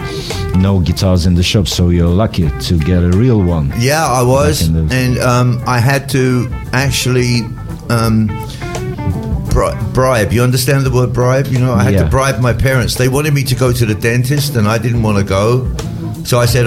no 0.55 0.79
guitars 0.79 1.25
in 1.25 1.35
the 1.35 1.43
shop, 1.43 1.67
so 1.67 1.89
you're 1.89 2.07
lucky 2.07 2.49
to 2.67 2.77
get 2.77 3.03
a 3.03 3.09
real 3.11 3.41
one. 3.41 3.71
Yeah, 3.77 4.05
I 4.07 4.23
was, 4.23 4.71
those- 4.71 4.91
and 4.91 5.17
um, 5.19 5.61
I 5.67 5.79
had 5.79 6.09
to 6.11 6.47
actually 6.73 7.43
um, 7.89 8.29
bri- 9.59 9.77
bribe. 9.93 10.31
You 10.35 10.43
understand 10.43 10.85
the 10.85 10.91
word 10.99 11.11
bribe? 11.13 11.47
You 11.53 11.59
know, 11.59 11.73
I 11.73 11.83
had 11.83 11.93
Yeah. 11.93 12.03
to 12.03 12.09
bribe 12.17 12.39
my 12.49 12.53
parents. 12.53 12.95
They 12.95 13.09
wanted 13.09 13.33
me 13.33 13.43
to 13.43 13.55
go 13.55 13.69
to 13.73 13.85
the 13.85 13.95
dentist, 14.09 14.55
and 14.57 14.65
I 14.67 14.77
didn't 14.85 15.01
want 15.03 15.17
to 15.17 15.25
go. 15.39 15.65
So 16.25 16.39
I 16.39 16.47
said, 16.47 16.65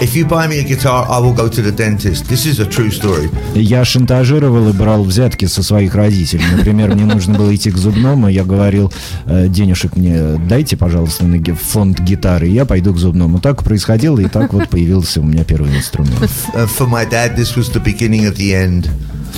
"If 0.00 0.14
you 0.16 0.24
buy 0.26 0.46
me 0.48 0.58
a 0.58 0.62
guitar, 0.62 1.06
I 1.08 1.18
will 1.22 1.34
go 1.34 1.48
to 1.48 1.62
the 1.62 1.72
dentist." 1.72 2.28
This 2.28 2.46
is 2.46 2.60
a 2.60 2.66
true 2.66 2.90
story. 2.90 3.30
Я 3.54 3.84
шантажировал 3.84 4.68
и 4.68 4.72
брал 4.72 5.02
взятки 5.04 5.46
со 5.46 5.62
своих 5.62 5.94
родителей. 5.94 6.44
Например, 6.56 6.94
мне 6.94 7.04
нужно 7.06 7.34
было 7.38 7.54
идти 7.54 7.70
к 7.70 7.78
зубному, 7.78 8.28
я 8.28 8.44
говорил, 8.44 8.92
«Э, 9.26 9.48
денежек 9.48 9.96
мне 9.96 10.38
дайте, 10.48 10.76
пожалуйста, 10.76 11.24
на 11.24 11.38
фонд 11.54 12.00
гитары, 12.00 12.48
и 12.48 12.52
я 12.52 12.64
пойду 12.64 12.92
к 12.92 12.98
зубному. 12.98 13.40
Так 13.40 13.62
происходило, 13.64 14.18
и 14.20 14.26
так 14.28 14.52
вот 14.52 14.68
появился 14.68 15.20
у 15.20 15.24
меня 15.24 15.44
первый 15.44 15.76
инструмент. 15.76 16.20
Uh, 16.54 16.66
for 16.78 16.86
my 16.88 17.04
dad, 17.08 17.36
this 17.36 17.56
was 17.56 17.70
the 17.72 17.82
beginning 17.82 18.26
of 18.26 18.36
the 18.36 18.52
end. 18.54 18.88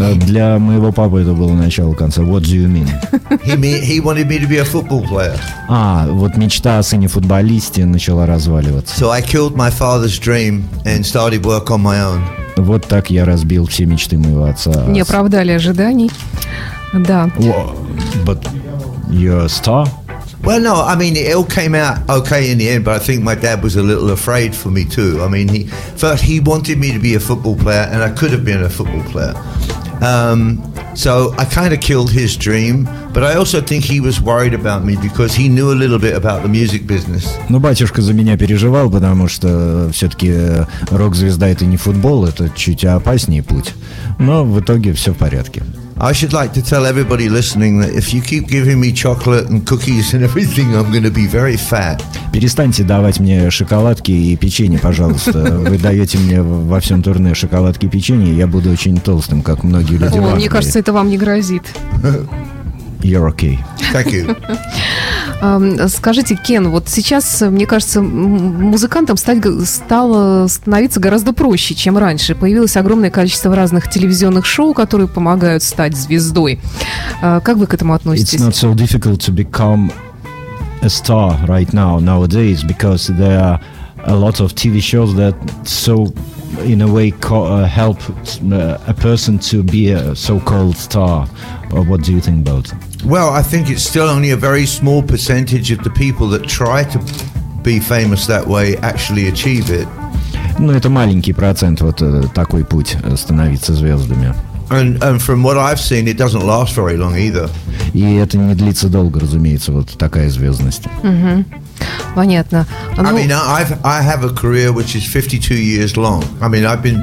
А 0.00 0.14
Для 0.14 0.58
моего 0.58 0.92
папы 0.92 1.20
это 1.20 1.32
было 1.32 1.52
начало 1.52 1.94
конца. 1.94 2.22
What 2.22 2.42
do 2.42 2.54
you 2.56 2.66
mean? 2.68 2.88
He 3.44 3.56
me- 3.56 3.80
he 3.80 4.00
wanted 4.00 4.26
me 4.28 4.38
to 4.38 4.48
be 4.48 4.58
a 4.58 4.64
football 4.64 5.06
player. 5.06 5.38
А, 5.68 6.06
вот 6.08 6.36
мечта 6.36 6.78
о 6.78 6.82
сыне-футболисте 6.82 7.84
начала 7.84 8.26
разваливаться. 8.26 8.94
So 8.98 9.10
I 9.10 9.20
killed 9.22 9.54
my 9.56 9.70
father's 9.70 10.18
dream 10.18 10.64
and 10.84 11.00
started 11.04 11.42
work 11.44 11.66
on 11.70 11.82
my 11.82 12.00
own. 12.02 12.22
Вот 12.56 12.86
так 12.86 13.10
я 13.10 13.24
разбил 13.24 13.66
все 13.66 13.84
мечты 13.86 14.18
моего 14.18 14.44
отца. 14.44 14.84
Не 14.86 15.00
оправдали 15.00 15.52
ожиданий. 15.52 16.10
Да. 16.94 17.30
Wha- 17.38 17.74
But 18.24 18.46
you're 19.10 19.44
a 19.44 19.48
star? 19.48 19.86
Well, 20.42 20.58
no, 20.60 20.82
I 20.82 20.96
mean, 20.96 21.16
it 21.16 21.34
all 21.34 21.44
came 21.44 21.74
out 21.74 21.98
okay 22.08 22.50
in 22.50 22.56
the 22.58 22.70
end, 22.70 22.82
but 22.84 22.94
I 22.94 22.98
think 22.98 23.22
my 23.22 23.34
dad 23.34 23.62
was 23.62 23.76
a 23.76 23.82
little 23.82 24.10
afraid 24.10 24.54
for 24.54 24.70
me 24.70 24.84
too. 24.86 25.20
I 25.22 25.28
mean, 25.28 25.48
he 25.48 25.68
first 25.96 26.22
he 26.22 26.40
wanted 26.40 26.78
me 26.78 26.92
to 26.92 26.98
be 26.98 27.14
a 27.14 27.20
football 27.20 27.54
player, 27.56 27.86
and 27.92 28.02
I 28.02 28.08
could 28.08 28.30
have 28.32 28.42
been 28.42 28.62
a 28.64 28.70
football 28.70 29.02
player. 29.12 29.34
Um, 30.01 30.61
so 30.95 31.33
I 31.37 31.45
kind 31.45 31.73
of 31.73 31.79
killed 31.79 32.11
his 32.11 32.37
dream, 32.37 32.87
but 33.13 33.23
I 33.23 33.35
also 33.35 33.61
think 33.61 33.83
he 33.83 33.99
was 33.99 34.21
worried 34.21 34.53
about 34.53 34.83
me 34.83 34.95
because 35.01 35.33
he 35.33 35.49
knew 35.49 35.71
a 35.71 35.77
little 35.77 35.99
bit 35.99 36.15
about 36.15 36.41
the 36.43 36.49
music 36.49 36.85
business. 36.85 37.25
Ну, 37.49 37.59
батюшка 37.59 38.01
за 38.01 38.13
меня 38.13 38.37
переживал, 38.37 38.89
потому 38.89 39.27
что 39.27 39.89
все-таки 39.93 40.33
рок-звезда 40.91 41.47
это 41.47 41.65
не 41.65 41.77
футбол, 41.77 42.25
это 42.25 42.49
чуть 42.55 42.83
опаснее 42.85 43.43
путь. 43.43 43.73
Но 44.19 44.45
в 44.45 44.59
итоге 44.59 44.93
все 44.93 45.13
в 45.13 45.17
порядке. 45.17 45.63
I 45.97 46.11
should 46.11 46.33
like 46.33 46.51
to 46.53 46.61
tell 46.61 46.85
everybody 46.85 47.29
listening 47.29 47.79
that 47.79 47.93
if 47.93 48.13
you 48.13 48.21
keep 48.21 48.49
giving 48.49 48.81
me 48.81 48.91
chocolate 48.91 49.49
and 49.49 49.65
cookies 49.65 50.13
and 50.13 50.25
everything, 50.25 50.75
I'm 50.75 50.91
going 50.91 51.03
to 51.03 51.09
be 51.09 51.25
very 51.25 51.55
fat. 51.55 52.03
Перестаньте 52.32 52.84
давать 52.84 53.18
мне 53.20 53.50
шоколадки 53.50 54.12
и 54.12 54.36
печенье, 54.36 54.78
пожалуйста. 54.78 55.58
Вы 55.58 55.78
даете 55.78 56.18
мне 56.18 56.42
во 56.42 56.78
всем 56.80 57.02
турне 57.02 57.34
шоколадки 57.34 57.86
и 57.86 57.88
печенье, 57.88 58.34
я 58.36 58.46
буду 58.46 58.70
очень 58.70 58.98
толстым, 58.98 59.42
как 59.42 59.64
многие 59.64 59.96
люди 59.96 60.16
О, 60.18 60.34
мне 60.36 60.48
кажется, 60.48 60.78
это 60.78 60.92
вам 60.92 61.08
не 61.10 61.18
грозит. 61.18 61.62
You're 63.02 63.34
okay. 63.34 63.58
Thank 63.94 64.12
you. 64.12 64.36
Ам, 65.40 65.88
Скажите, 65.88 66.36
Кен, 66.36 66.68
вот 66.68 66.88
сейчас, 66.88 67.40
мне 67.40 67.64
кажется, 67.66 68.02
музыкантам 68.02 69.16
стать, 69.16 69.38
стало 69.66 70.46
становиться 70.48 71.00
гораздо 71.00 71.32
проще, 71.32 71.74
чем 71.74 71.96
раньше. 71.96 72.34
Появилось 72.34 72.76
огромное 72.76 73.10
количество 73.10 73.56
разных 73.56 73.88
телевизионных 73.88 74.44
шоу, 74.44 74.74
которые 74.74 75.08
помогают 75.08 75.62
стать 75.62 75.96
звездой. 75.96 76.60
А, 77.22 77.40
Как 77.40 77.56
вы 77.56 77.66
к 77.66 77.72
этому 77.72 77.94
It's 77.94 78.00
относитесь? 78.00 78.40
not 78.40 78.52
so 78.52 78.74
difficult 78.74 79.20
to 79.20 79.34
become 79.34 79.90
a 80.81 80.89
star 80.89 81.37
right 81.47 81.71
now 81.73 81.99
nowadays 81.99 82.63
because 82.63 83.07
there 83.07 83.39
are 83.39 83.59
a 84.05 84.15
lot 84.15 84.39
of 84.39 84.53
TV 84.53 84.81
shows 84.81 85.15
that 85.15 85.35
so 85.65 86.13
in 86.63 86.81
a 86.81 86.87
way 86.87 87.11
co- 87.11 87.45
uh, 87.45 87.65
help 87.65 87.97
uh, 88.51 88.77
a 88.87 88.93
person 88.93 89.37
to 89.39 89.63
be 89.63 89.91
a 89.91 90.15
so-called 90.15 90.77
star. 90.77 91.27
Or 91.71 91.83
what 91.83 92.03
do 92.03 92.13
you 92.13 92.21
think 92.21 92.47
about? 92.47 92.71
it? 92.71 93.03
Well, 93.03 93.29
I 93.29 93.41
think 93.41 93.69
it's 93.69 93.83
still 93.83 94.07
only 94.07 94.31
a 94.31 94.37
very 94.37 94.65
small 94.65 95.01
percentage 95.03 95.71
of 95.71 95.83
the 95.83 95.89
people 95.89 96.27
that 96.29 96.47
try 96.47 96.83
to 96.83 96.99
be 97.63 97.79
famous 97.79 98.27
that 98.27 98.45
way 98.47 98.77
actually 98.77 99.27
achieve 99.27 99.69
it. 99.69 99.87
Ну, 100.57 100.71
это 100.71 100.89
маленький 100.89 101.33
процент, 101.33 101.81
вот 101.81 102.01
э, 102.01 102.23
такой 102.33 102.63
путь 102.63 102.95
э, 103.03 103.17
становиться 103.17 103.73
звездами. 103.73 104.33
And, 104.69 105.01
and 105.03 105.21
from 105.21 105.43
what 105.43 105.57
I've 105.57 105.79
seen, 105.79 106.07
it 106.07 106.17
doesn't 106.17 106.41
last 106.45 106.75
very 106.75 106.97
long 106.97 107.15
either. 107.15 107.49
И 107.93 108.01
это 108.15 108.37
не 108.37 108.55
длится 108.55 108.89
долго, 108.89 109.19
разумеется, 109.19 109.71
вот 109.71 109.95
такая 109.97 110.29
звездность. 110.29 110.83
Понятно. 112.15 112.65
I 112.97 113.01
Ну, 113.03 113.09
mean, 113.15 113.31
I- 113.31 113.61
I've, 113.63 113.77
I 113.83 114.01
have 114.01 114.23
a 114.23 114.29
career 114.33 114.71
which 114.71 114.95
is 114.95 115.03
52 115.05 115.53
years 115.55 115.95
long. 115.97 116.23
I 116.41 116.47
mean, 116.47 116.65
I've 116.65 116.81
been 116.81 116.99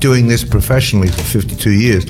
doing 0.00 0.26
this 0.26 0.42
professionally 0.42 1.08
for 1.08 1.22
52 1.22 1.70
years. 1.70 2.06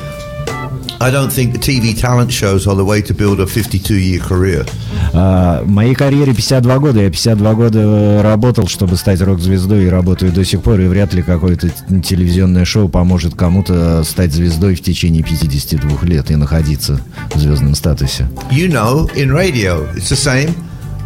I 0.99 1.11
don't 1.11 1.31
think 1.31 1.53
the 1.53 1.59
TV 1.59 1.93
talent 1.95 2.31
shows 2.31 2.65
are 2.67 2.75
the 2.75 2.83
way 2.83 3.01
to 3.03 3.13
build 3.13 3.39
a 3.39 3.45
52-year 3.45 4.19
career. 4.19 4.65
А, 5.13 5.63
моей 5.63 5.93
карьере 5.93 6.33
52 6.33 6.79
года. 6.79 7.01
Я 7.01 7.09
52 7.11 7.53
года 7.53 7.79
э, 7.79 8.21
работал, 8.21 8.67
чтобы 8.67 8.95
стать 8.97 9.21
рок-звездой, 9.21 9.85
и 9.85 9.89
работаю 9.89 10.31
до 10.31 10.43
сих 10.43 10.63
пор. 10.63 10.79
И 10.79 10.87
вряд 10.87 11.13
ли 11.13 11.21
какое-то 11.21 11.69
телевизионное 11.69 12.65
шоу 12.65 12.89
поможет 12.89 13.35
кому-то 13.35 14.03
стать 14.03 14.33
звездой 14.33 14.73
в 14.73 14.81
течение 14.81 15.21
52 15.21 15.99
лет 16.03 16.31
и 16.31 16.35
находиться 16.35 16.99
в 17.33 17.39
звездном 17.39 17.75
статусе. 17.75 18.27
You 18.49 18.67
know, 18.67 19.07
in 19.15 19.31
radio, 19.31 19.87
it's 19.95 20.09
the 20.09 20.15
same. 20.15 20.53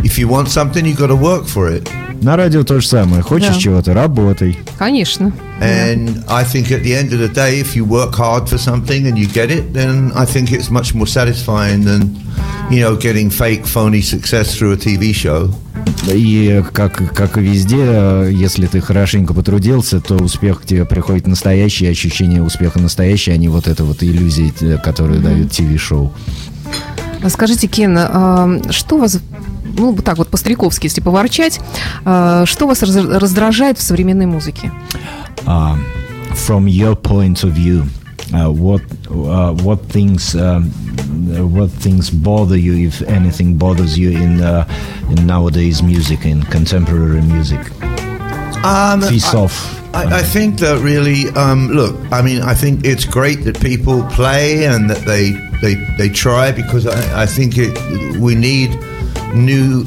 If 0.04 0.18
you 0.18 0.28
want 0.28 0.50
something, 0.50 0.86
you 0.86 0.96
got 0.96 1.08
to 1.08 1.16
work 1.16 1.46
for 1.46 1.70
it. 1.72 1.88
На 2.22 2.36
радио 2.38 2.64
то 2.64 2.80
же 2.80 2.88
самое. 2.88 3.22
Хочешь 3.24 3.56
Да. 3.56 3.60
чего-то, 3.60 3.94
работай. 3.94 4.58
Конечно. 4.78 5.32
And 5.60 6.24
I 6.28 6.44
think 6.44 6.70
at 6.72 6.84
the 6.84 6.94
end 6.94 7.12
of 7.14 7.20
the 7.20 7.32
day, 7.34 7.60
if 7.62 7.76
you 7.76 7.84
work 7.86 8.16
hard 8.16 8.48
for 8.48 8.58
something 8.58 9.08
and 9.08 9.16
you 9.18 9.28
get 9.32 9.50
it, 9.50 9.74
then 9.74 10.12
I 10.16 10.26
think 10.26 10.52
it's 10.52 10.70
much 10.70 10.94
more 10.94 11.08
satisfying 11.08 11.84
than, 11.84 12.16
you 12.70 12.80
know, 12.82 12.96
getting 12.96 13.30
fake, 13.32 13.66
phony 13.66 14.02
success 14.02 14.56
through 14.56 14.74
a 14.74 14.78
TV 14.78 15.14
show. 15.14 15.54
И 16.08 16.64
как, 16.74 17.14
как 17.14 17.38
и 17.38 17.42
везде, 17.42 17.78
э, 17.80 18.30
если 18.32 18.68
ты 18.68 18.82
хорошенько 18.82 19.34
потрудился, 19.34 20.00
то 20.00 20.16
успех 20.16 20.62
к 20.62 20.66
тебе 20.66 20.86
приходит 20.86 21.28
настоящий, 21.28 21.88
ощущение 21.88 22.42
успеха 22.44 22.80
настоящее, 22.80 23.36
а 23.36 23.38
не 23.38 23.50
вот 23.50 23.68
это 23.68 23.84
вот 23.84 24.04
иллюзии, 24.04 24.54
э, 24.62 24.78
которые 24.78 25.20
дают 25.20 25.52
ТВ-шоу. 25.52 26.12
А 27.24 27.30
Скажите, 27.30 27.68
Кен, 27.68 27.96
а, 27.98 28.60
что 28.72 28.98
вас, 28.98 29.20
ну, 29.78 29.92
вот 29.94 30.04
так 30.06 30.18
вот 30.18 30.30
по-стариковски, 30.30 30.86
если 30.86 31.02
поворчать, 31.02 31.60
а, 32.06 32.46
что 32.46 32.68
вас 32.68 32.82
раз- 32.84 32.96
раздражает 32.96 33.78
в 33.78 33.82
современной 33.82 34.26
музыке? 34.26 34.72
Uh, 35.46 35.76
from 36.36 36.68
your 36.68 36.96
point 36.96 37.44
of 37.44 37.52
view, 37.54 37.84
uh, 38.34 38.50
what 38.52 38.82
uh, 39.10 39.54
what 39.64 39.80
things 39.90 40.36
um, 40.36 40.72
what 41.54 41.70
things 41.82 42.10
bother 42.12 42.56
you, 42.56 42.88
if 42.88 43.02
anything 43.08 43.58
bothers 43.58 43.98
you 43.98 44.12
in 44.12 44.40
uh, 44.42 44.66
in 45.10 45.26
nowadays 45.26 45.82
music, 45.82 46.26
in 46.26 46.44
contemporary 46.44 47.22
music? 47.22 47.60
Um, 48.64 49.02
I- 49.04 49.20
off. 49.36 49.78
I, 49.94 50.20
I 50.20 50.24
think 50.24 50.60
that 50.60 50.80
really, 50.80 51.28
um, 51.36 51.68
look, 51.68 51.98
I 52.14 52.22
mean, 52.22 52.42
I 52.44 52.54
think 52.54 52.86
it's 52.86 53.04
great 53.04 53.44
that 53.44 53.60
people 53.60 54.04
play 54.04 54.66
and 54.66 54.90
that 54.90 55.04
they 55.06 55.32
they, 55.62 55.76
they 55.98 56.08
try 56.10 56.54
because 56.54 56.88
I, 56.88 57.24
I 57.24 57.26
think 57.26 57.58
it, 57.58 57.78
we 58.18 58.34
need 58.36 58.70
new 59.34 59.86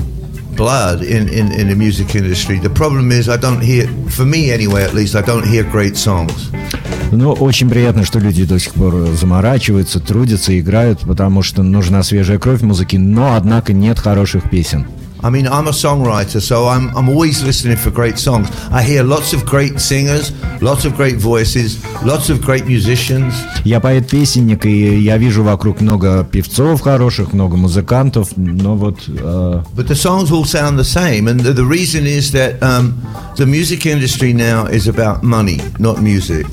blood 0.56 1.02
in, 1.02 1.28
in, 1.28 1.52
in 1.52 1.68
the 1.68 1.74
music 1.74 2.14
industry. 2.14 2.58
The 2.58 2.70
problem 2.70 3.10
is, 3.12 3.28
I 3.28 3.36
don't 3.36 3.60
hear, 3.60 3.86
for 4.08 4.24
me 4.24 4.50
anyway, 4.52 4.84
at 4.84 4.94
least, 4.94 5.14
I 5.14 5.22
don't 5.22 5.46
hear 5.46 5.64
great 5.64 5.96
songs. 5.96 6.50
Ну, 7.12 7.32
очень 7.32 7.68
приятно, 7.68 8.04
что 8.04 8.18
люди 8.18 8.44
до 8.44 8.58
сих 8.58 8.74
пор 8.74 9.08
заморачиваются, 9.14 10.00
трудятся, 10.00 10.58
играют, 10.58 11.00
потому 11.00 11.42
что 11.42 11.62
нужна 11.62 12.02
свежая 12.02 12.38
кровь 12.38 12.60
в 12.60 12.64
музыке, 12.64 12.98
но, 12.98 13.36
однако, 13.36 13.72
нет 13.72 13.98
хороших 13.98 14.50
песен. 14.50 14.86
I 15.23 15.29
mean, 15.29 15.47
I'm 15.47 15.67
a 15.67 15.71
songwriter, 15.71 16.41
so 16.41 16.67
I'm, 16.69 16.95
I'm 16.95 17.09
always 17.09 17.43
listening 17.43 17.75
for 17.75 17.91
great 17.91 18.17
songs. 18.17 18.47
I 18.71 18.81
hear 18.81 19.03
lots 19.03 19.33
of 19.33 19.45
great 19.45 19.81
singers, 19.81 20.31
lots 20.61 20.85
of 20.85 20.95
great 20.95 21.17
voices, 21.17 21.77
lots 22.05 22.29
of 22.29 22.41
great 22.41 22.65
musicians. 22.65 23.33
Я 23.65 23.81
поэт-песенник, 23.81 24.65
и 24.65 24.97
я 24.99 25.17
вижу 25.17 25.43
вокруг 25.43 25.81
много 25.81 26.23
певцов 26.23 26.79
хороших, 26.81 27.33
много 27.33 27.57
музыкантов, 27.57 28.29
но 28.37 28.75
вот 28.75 28.99
э, 29.09 29.61
But 29.75 29.87
the 29.87 29.95
songs 29.95 30.31
all 30.31 30.45
sound 30.45 30.79
the 30.79 30.85
same, 30.85 31.27
and 31.27 31.41
the, 31.41 31.51
the 31.51 31.65
reason 31.65 32.05
is 32.05 32.31
that 32.31 32.61
um, 32.63 32.93
the 33.35 33.45
music 33.45 33.85
industry 33.85 34.31
now 34.31 34.67
is 34.67 34.87
about 34.87 35.21
money, 35.21 35.59
not 35.79 36.01
music. 36.01 36.47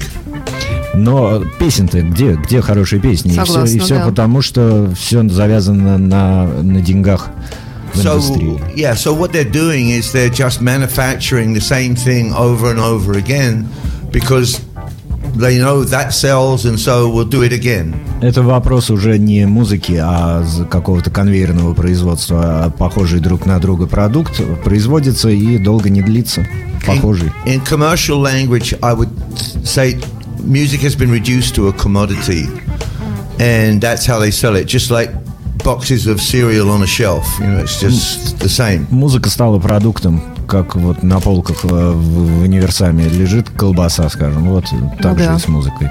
Но 0.96 1.44
песен-то 1.60 2.00
где? 2.02 2.34
Где 2.34 2.60
хорошие 2.60 3.00
песни? 3.00 3.30
Согласна, 3.30 3.62
и 3.62 3.66
все, 3.66 3.76
и 3.76 3.80
все 3.80 3.94
да. 3.98 4.06
потому, 4.06 4.42
что 4.42 4.90
все 4.96 5.28
завязано 5.28 5.98
на, 5.98 6.46
на 6.46 6.80
деньгах 6.80 7.28
в 7.28 7.59
So 7.94 8.18
индустрии. 8.18 8.60
yeah, 8.76 8.94
so 8.94 9.14
what 9.14 9.32
they're 9.32 9.44
doing 9.50 9.90
is 9.90 10.12
they're 10.12 10.28
just 10.28 10.60
manufacturing 10.60 11.54
the 11.54 11.60
same 11.60 11.94
thing 11.94 12.32
over 12.34 12.70
and 12.70 12.78
over 12.78 13.16
again 13.16 13.66
because 14.12 14.60
they 15.34 15.58
know 15.58 15.84
that 15.84 16.12
sells, 16.12 16.64
and 16.66 16.78
so 16.78 17.08
we'll 17.10 17.28
do 17.28 17.42
it 17.42 17.52
again. 17.52 17.94
Это 18.22 18.42
вопрос 18.42 18.90
уже 18.90 19.18
не 19.18 19.46
музыки, 19.46 19.98
а 20.02 20.42
з- 20.42 20.64
какого-то 20.64 21.10
конвейерного 21.10 21.74
производства. 21.74 22.64
А 22.64 22.70
Похожий 22.70 23.20
друг 23.20 23.46
на 23.46 23.58
друга 23.58 23.86
продукт 23.86 24.40
производится 24.64 25.28
и 25.28 25.58
долго 25.58 25.88
не 25.90 26.02
длится. 26.02 26.46
Похожий. 26.86 27.30
In 27.46 27.60
commercial 27.64 28.20
language, 28.20 28.74
I 28.82 28.92
would 28.94 29.08
say 29.64 29.98
music 30.42 30.80
has 30.82 30.94
been 30.96 31.10
reduced 31.10 31.54
to 31.56 31.68
a 31.68 31.72
commodity, 31.72 32.46
and 33.38 33.80
that's 33.80 34.06
how 34.06 34.18
they 34.18 34.30
sell 34.30 34.54
it. 34.56 34.66
Just 34.66 34.90
like 34.90 35.10
boxes 35.63 36.07
of 36.07 36.21
cereal 36.21 36.69
on 36.69 36.81
a 36.81 36.87
shelf, 36.87 37.25
you 37.39 37.47
know, 37.47 37.63
it's 37.63 37.79
just 37.79 38.39
the 38.39 38.49
same. 38.49 38.87
Музыка 38.89 39.29
стала 39.29 39.59
продуктом, 39.59 40.21
как 40.47 40.75
вот 40.75 41.03
на 41.03 41.19
полках 41.19 41.63
э, 41.63 41.67
в, 41.67 42.39
в 42.39 42.41
универсаме 42.43 43.07
лежит 43.07 43.49
колбаса, 43.49 44.09
скажем. 44.09 44.49
Вот 44.49 44.65
так 45.01 45.19
же 45.19 45.25
да. 45.25 45.35
и 45.35 45.39
с 45.39 45.47
музыкой. 45.47 45.89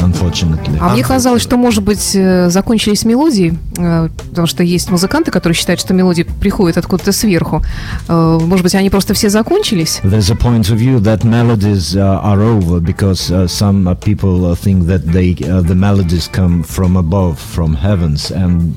Unfortunately. 0.00 0.78
А 0.80 0.90
мне 0.90 1.02
казалось, 1.02 1.42
что, 1.42 1.56
может 1.56 1.82
быть, 1.82 2.12
э, 2.14 2.48
закончились 2.50 3.04
мелодии, 3.04 3.58
э, 3.76 4.08
потому 4.30 4.46
что 4.46 4.62
есть 4.62 4.90
музыканты, 4.90 5.30
которые 5.30 5.56
считают, 5.56 5.80
что 5.80 5.94
мелодии 5.94 6.22
приходят 6.22 6.76
откуда-то 6.78 7.12
сверху. 7.12 7.62
Э, 8.08 8.38
Может 8.40 8.62
быть, 8.62 8.74
они 8.74 8.90
просто 8.90 9.14
все 9.14 9.30
закончились? 9.30 10.00
There's 10.04 10.30
a 10.30 10.36
point 10.36 10.70
of 10.70 10.78
view 10.78 11.00
that 11.00 11.24
melodies 11.24 11.94
uh, 11.96 12.20
are 12.22 12.40
over 12.42 12.80
because 12.80 13.30
uh, 13.30 13.46
some 13.48 13.86
uh, 13.86 13.94
people 13.94 14.46
uh, 14.46 14.54
think 14.54 14.86
that 14.86 15.04
they 15.12 15.34
uh, 15.48 15.62
the 15.62 15.74
melodies 15.74 16.28
come 16.32 16.62
from 16.62 16.96
above, 16.96 17.38
from 17.38 17.74
heavens, 17.74 18.30
and 18.30 18.74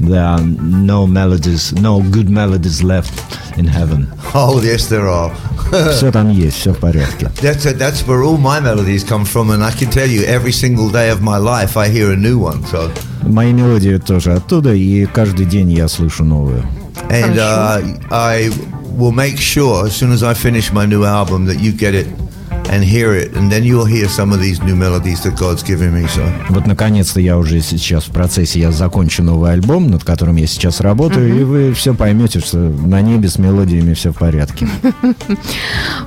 there 0.00 0.24
are 0.24 0.40
no 0.42 1.06
melodies, 1.06 1.72
no 1.72 2.00
good 2.02 2.28
melodies 2.28 2.82
left 2.82 3.12
in 3.56 3.66
heaven. 3.66 4.08
Oh 4.34 4.60
yes, 4.62 4.86
there 4.88 5.08
are. 5.08 5.32
Все 5.92 6.10
там 6.10 6.30
есть, 6.30 6.56
все 6.58 6.72
в 6.72 6.78
порядке. 6.78 7.30
That's 7.42 7.64
that's 7.76 8.06
where 8.06 8.22
all 8.22 8.38
my 8.38 8.60
melodies 8.60 9.04
come 9.04 9.24
from, 9.24 9.50
and 9.50 9.62
I 9.62 9.70
can 9.72 9.90
tell 9.90 10.06
you, 10.08 10.22
every 10.24 10.52
single 10.57 10.89
day 10.89 11.09
of 11.11 11.21
my 11.21 11.37
life, 11.37 11.77
I 11.77 11.87
hear 11.89 12.11
a 12.11 12.15
new 12.17 12.37
one. 12.39 12.63
So, 12.71 12.89
Мои 13.23 13.53
мелодии 13.53 13.97
тоже 13.97 14.33
оттуда, 14.33 14.73
и 14.73 15.05
каждый 15.05 15.45
день 15.45 15.71
я 15.71 15.87
слышу 15.87 16.23
новую. 16.23 16.63
and 17.09 17.37
uh, 17.37 17.81
I 18.11 18.49
will 18.97 19.11
make 19.11 19.37
sure 19.37 19.85
as 19.85 19.95
soon 19.95 20.11
as 20.11 20.23
I 20.23 20.33
finish 20.33 20.71
my 20.71 20.85
new 20.85 21.03
album 21.05 21.45
that 21.47 21.59
you 21.59 21.71
get 21.71 21.93
it 21.95 22.07
and 22.70 22.82
hear 22.84 23.14
it, 23.14 23.34
and 23.34 23.50
then 23.50 23.64
you'll 23.64 23.86
hear 23.86 24.08
some 24.08 24.32
of 24.32 24.40
these 24.40 24.62
new 24.62 24.76
melodies 24.76 25.22
that 25.22 25.36
God's 25.38 25.62
giving 25.62 25.92
me. 25.92 26.06
So, 26.08 26.22
Вот 26.50 26.66
наконец-то 26.66 27.20
я 27.20 27.38
уже 27.38 27.60
сейчас 27.60 28.04
в 28.04 28.10
процессе, 28.10 28.60
я 28.60 28.72
закончу 28.72 29.22
новый 29.22 29.52
альбом, 29.52 29.90
над 29.90 30.04
которым 30.04 30.36
я 30.36 30.46
сейчас 30.46 30.80
работаю, 30.80 31.40
и 31.40 31.44
вы 31.44 31.72
все 31.74 31.94
поймете, 31.94 32.40
что 32.40 32.58
на 32.58 33.00
небе 33.00 33.28
с 33.28 33.38
мелодиями 33.38 33.94
все 33.94 34.12
в 34.12 34.18
порядке. 34.18 34.68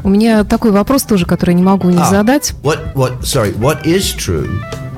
У 0.03 0.09
меня 0.09 0.43
такой 0.43 0.71
вопрос 0.71 1.03
тоже, 1.03 1.25
который 1.25 1.55
не 1.55 1.63
могу 1.63 1.89
не 1.89 1.97
Ah, 1.97 2.09
задать. 2.09 2.53
What 2.63 2.93
what? 2.95 3.23
Sorry, 3.23 3.53
what 3.57 3.85
is 3.85 4.13
true 4.15 4.47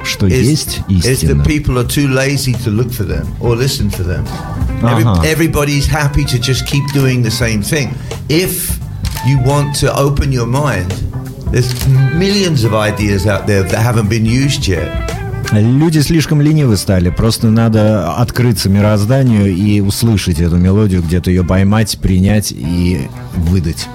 Что 0.03 0.27
is, 0.27 0.31
есть 0.43 0.79
is 0.89 1.01
that 1.03 1.11
истина. 1.13 1.43
people 1.43 1.77
are 1.77 1.87
too 1.87 2.07
lazy 2.07 2.53
to 2.65 2.69
look 2.69 2.91
for 2.91 3.05
them 3.05 3.25
or 3.39 3.55
listen 3.55 3.89
for 3.89 4.03
them. 4.03 4.25
Uh-huh. 4.81 5.21
everybody's 5.23 5.87
happy 5.87 6.25
to 6.25 6.37
just 6.37 6.67
keep 6.67 6.83
doing 6.93 7.23
the 7.23 7.31
same 7.31 7.61
thing. 7.61 7.93
If 8.27 8.77
you 9.25 9.39
want 9.45 9.75
to 9.79 9.95
open 9.97 10.31
your 10.33 10.45
mind, 10.47 10.91
there's 11.52 11.72
millions 12.14 12.64
of 12.64 12.74
ideas 12.74 13.26
out 13.26 13.46
there 13.46 13.62
that 13.62 13.82
haven't 13.82 14.08
been 14.08 14.26
used 14.26 14.66
yet. 14.66 14.88
Люди 15.52 16.00
слишком 16.00 16.42
ленивы 16.42 16.76
стали, 16.76 17.08
просто 17.08 17.48
надо 17.48 18.14
открыться 18.16 18.68
мирозданию 18.68 19.46
и 19.46 19.80
услышать 19.80 20.40
эту 20.40 20.56
мелодию, 20.56 21.02
где-то 21.02 21.30
ее 21.30 21.42
поймать, 21.42 21.98
принять 21.98 22.52
и 22.52 23.08
выдать. 23.34 23.88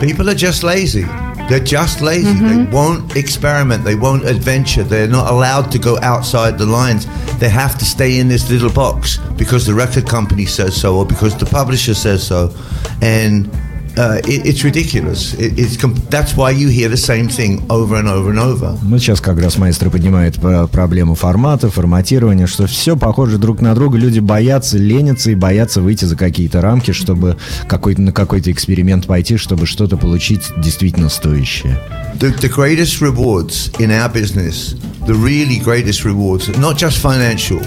People 0.00 0.28
are 0.28 0.34
just 0.34 0.62
lazy. 0.62 1.06
They're 1.48 1.60
just 1.60 2.00
lazy. 2.00 2.34
They 2.34 2.66
won't 2.70 3.16
experiment. 3.16 3.84
They 3.84 3.94
won't 3.94 4.24
adventure. 4.24 4.84
They're 4.84 5.08
not 5.08 5.30
allowed 5.30 5.70
to 5.72 5.78
go 5.78 5.98
outside 6.00 6.58
the 6.58 6.66
lines. 6.66 7.06
They 7.38 7.48
have 7.48 7.78
to 7.78 7.84
stay 7.84 8.18
in 8.18 8.28
this 8.28 8.50
little 8.50 8.70
box 8.70 9.18
because 9.36 9.64
the 9.64 9.74
record 9.74 10.08
company 10.08 10.46
says 10.46 10.74
so 10.74 10.96
or 10.96 11.06
because 11.06 11.36
the 11.36 11.46
publisher 11.46 11.94
says 11.94 12.26
so. 12.26 12.54
And 13.00 13.48
uh, 13.48 13.50
it, 13.50 13.65
it's 13.97 14.63
ridiculous. 14.63 15.33
It, 15.33 15.57
it's 15.57 15.75
com- 15.75 15.95
that's 16.09 16.35
why 16.35 16.51
you 16.51 16.69
hear 16.69 16.87
the 16.89 16.97
same 16.97 17.27
thing 17.27 17.65
over 17.69 17.95
and 17.95 18.07
over 18.07 18.29
and 18.29 18.39
over. 18.39 18.77
Ну, 18.83 18.99
сейчас 18.99 19.19
как 19.19 19.39
раз 19.41 19.57
маэстро 19.57 19.89
поднимает 19.89 20.39
про- 20.39 20.67
проблему 20.67 21.15
формата, 21.15 21.69
форматирования, 21.69 22.47
что 22.47 22.67
все 22.67 22.95
похоже 22.95 23.37
друг 23.37 23.61
на 23.61 23.73
друга. 23.73 23.97
Люди 23.97 24.19
боятся, 24.19 24.77
ленятся 24.77 25.31
и 25.31 25.35
боятся 25.35 25.81
выйти 25.81 26.05
за 26.05 26.15
какие-то 26.15 26.61
рамки, 26.61 26.91
чтобы 26.91 27.37
какой-то, 27.67 28.01
на 28.01 28.11
какой-то 28.11 28.51
эксперимент 28.51 29.07
пойти, 29.07 29.37
чтобы 29.37 29.65
что-то 29.65 29.97
получить 29.97 30.43
действительно 30.57 31.09
стоящее. 31.09 31.79
The, 32.19 32.35
the 32.39 32.49
greatest 32.49 33.01
rewards 33.01 33.71
in 33.79 33.89
our 33.91 34.09
business, 34.11 34.75
the 35.05 35.13
really 35.15 35.59
greatest 35.59 36.03
rewards, 36.05 36.47
not 36.59 36.77
just 36.77 36.97
financial, 36.97 37.61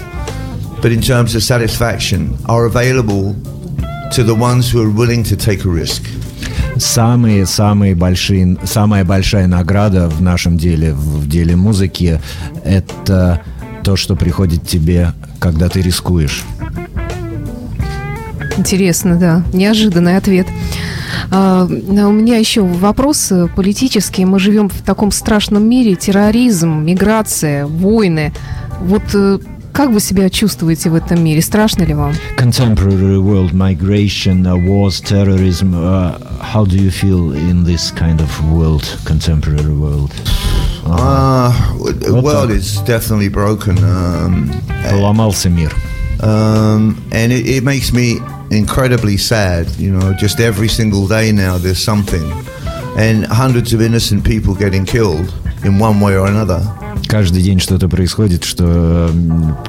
but 0.81 0.91
in 0.91 1.01
terms 1.01 1.35
of 1.35 1.43
satisfaction, 1.43 2.37
are 2.45 2.65
available 2.65 3.35
to 4.13 4.23
the 4.23 4.35
ones 4.35 4.69
who 4.69 4.81
are 4.81 4.89
willing 4.89 5.23
to 5.23 5.35
take 5.37 5.63
a 5.65 5.69
risk. 5.69 6.03
Самые-самые 6.77 7.95
большие, 7.95 8.57
самая 8.63 9.05
большая 9.05 9.47
награда 9.47 10.09
в 10.09 10.21
нашем 10.21 10.57
деле, 10.57 10.93
в 10.93 11.27
деле 11.27 11.55
музыки, 11.55 12.19
это 12.63 13.41
то, 13.83 13.95
что 13.95 14.15
приходит 14.15 14.67
тебе, 14.67 15.13
когда 15.39 15.69
ты 15.69 15.81
рискуешь. 15.81 16.43
Интересно, 18.57 19.15
да. 19.15 19.43
Неожиданный 19.53 20.17
ответ. 20.17 20.47
А, 21.31 21.65
у 21.65 22.11
меня 22.11 22.37
еще 22.37 22.61
вопрос 22.61 23.31
политический. 23.55 24.25
Мы 24.25 24.39
живем 24.39 24.69
в 24.69 24.81
таком 24.81 25.11
страшном 25.11 25.67
мире. 25.67 25.95
Терроризм, 25.95 26.83
миграция, 26.83 27.65
войны. 27.65 28.33
Вот 28.81 29.03
э, 29.13 29.39
как 29.72 29.90
вы 29.90 30.00
себя 30.00 30.30
чувствуете 30.30 30.88
в 30.88 30.94
этом 30.94 31.22
мире? 31.22 31.42
Страшно 31.42 31.82
ли 31.84 31.92
вам? 31.94 32.14
Contemporary 32.38 33.18
world, 33.18 33.52
migration, 33.52 34.42
uh, 34.46 34.56
wars, 34.56 35.00
terrorism. 35.02 35.74
Uh, 35.74 36.18
how 36.40 36.64
do 36.64 36.76
you 36.76 36.90
feel 36.90 37.32
in 37.34 37.62
this 37.64 37.90
kind 37.90 38.20
of 38.20 38.30
world, 38.50 38.84
contemporary 39.04 39.74
world? 39.76 40.12
Uh, 40.86 41.52
the 42.00 42.20
world 42.22 42.50
is 42.50 42.78
definitely 42.86 43.28
broken. 43.28 43.76
Um, 43.84 44.50
Поломался 44.90 45.50
мир. 45.50 45.70
um, 46.22 46.96
and 47.12 47.30
it, 47.32 47.46
it 47.46 47.62
makes 47.64 47.92
me 47.92 48.18
incredibly 48.50 49.16
sad. 49.18 49.68
You 49.76 49.92
know, 49.92 50.14
just 50.14 50.40
every 50.40 50.68
single 50.68 51.06
day 51.06 51.32
now 51.32 51.58
there's 51.58 51.82
something, 51.82 52.24
and 52.96 53.26
hundreds 53.26 53.74
of 53.74 53.82
innocent 53.82 54.24
people 54.24 54.54
getting 54.54 54.86
killed 54.86 55.34
in 55.64 55.78
one 55.78 56.00
way 56.00 56.16
or 56.16 56.26
another. 56.28 56.60
Каждый 57.11 57.41
день 57.41 57.59
что-то 57.59 57.89
происходит, 57.89 58.45
что 58.45 59.11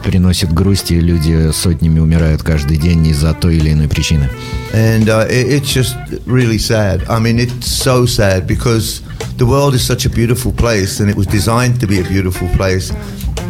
приносит 0.05 0.53
грусть, 0.53 0.93
и 0.93 1.01
люди 1.01 1.51
сотнями 1.51 1.99
умирают 1.99 2.45
каждый 2.45 2.77
день 2.77 3.05
из-за 3.09 3.35
той 3.35 3.57
или 3.57 3.73
иной 3.73 3.89
причины. 3.89 4.31
And 4.73 5.09
uh, 5.09 5.27
it, 5.29 5.49
it's 5.49 5.75
just 5.75 5.97
really 6.25 6.57
sad. 6.57 7.03
I 7.09 7.19
mean, 7.19 7.41
it's 7.41 7.67
so 7.67 8.07
sad 8.07 8.47
because 8.47 9.03
the 9.39 9.45
world 9.45 9.75
is 9.75 9.85
such 9.85 10.07
a 10.07 10.09
beautiful 10.09 10.53
place 10.53 11.01
and 11.01 11.11
it 11.11 11.17
was 11.17 11.27
designed 11.27 11.81
to 11.81 11.89
be 11.89 11.99
a 11.99 12.05
beautiful 12.05 12.47
place, 12.57 12.93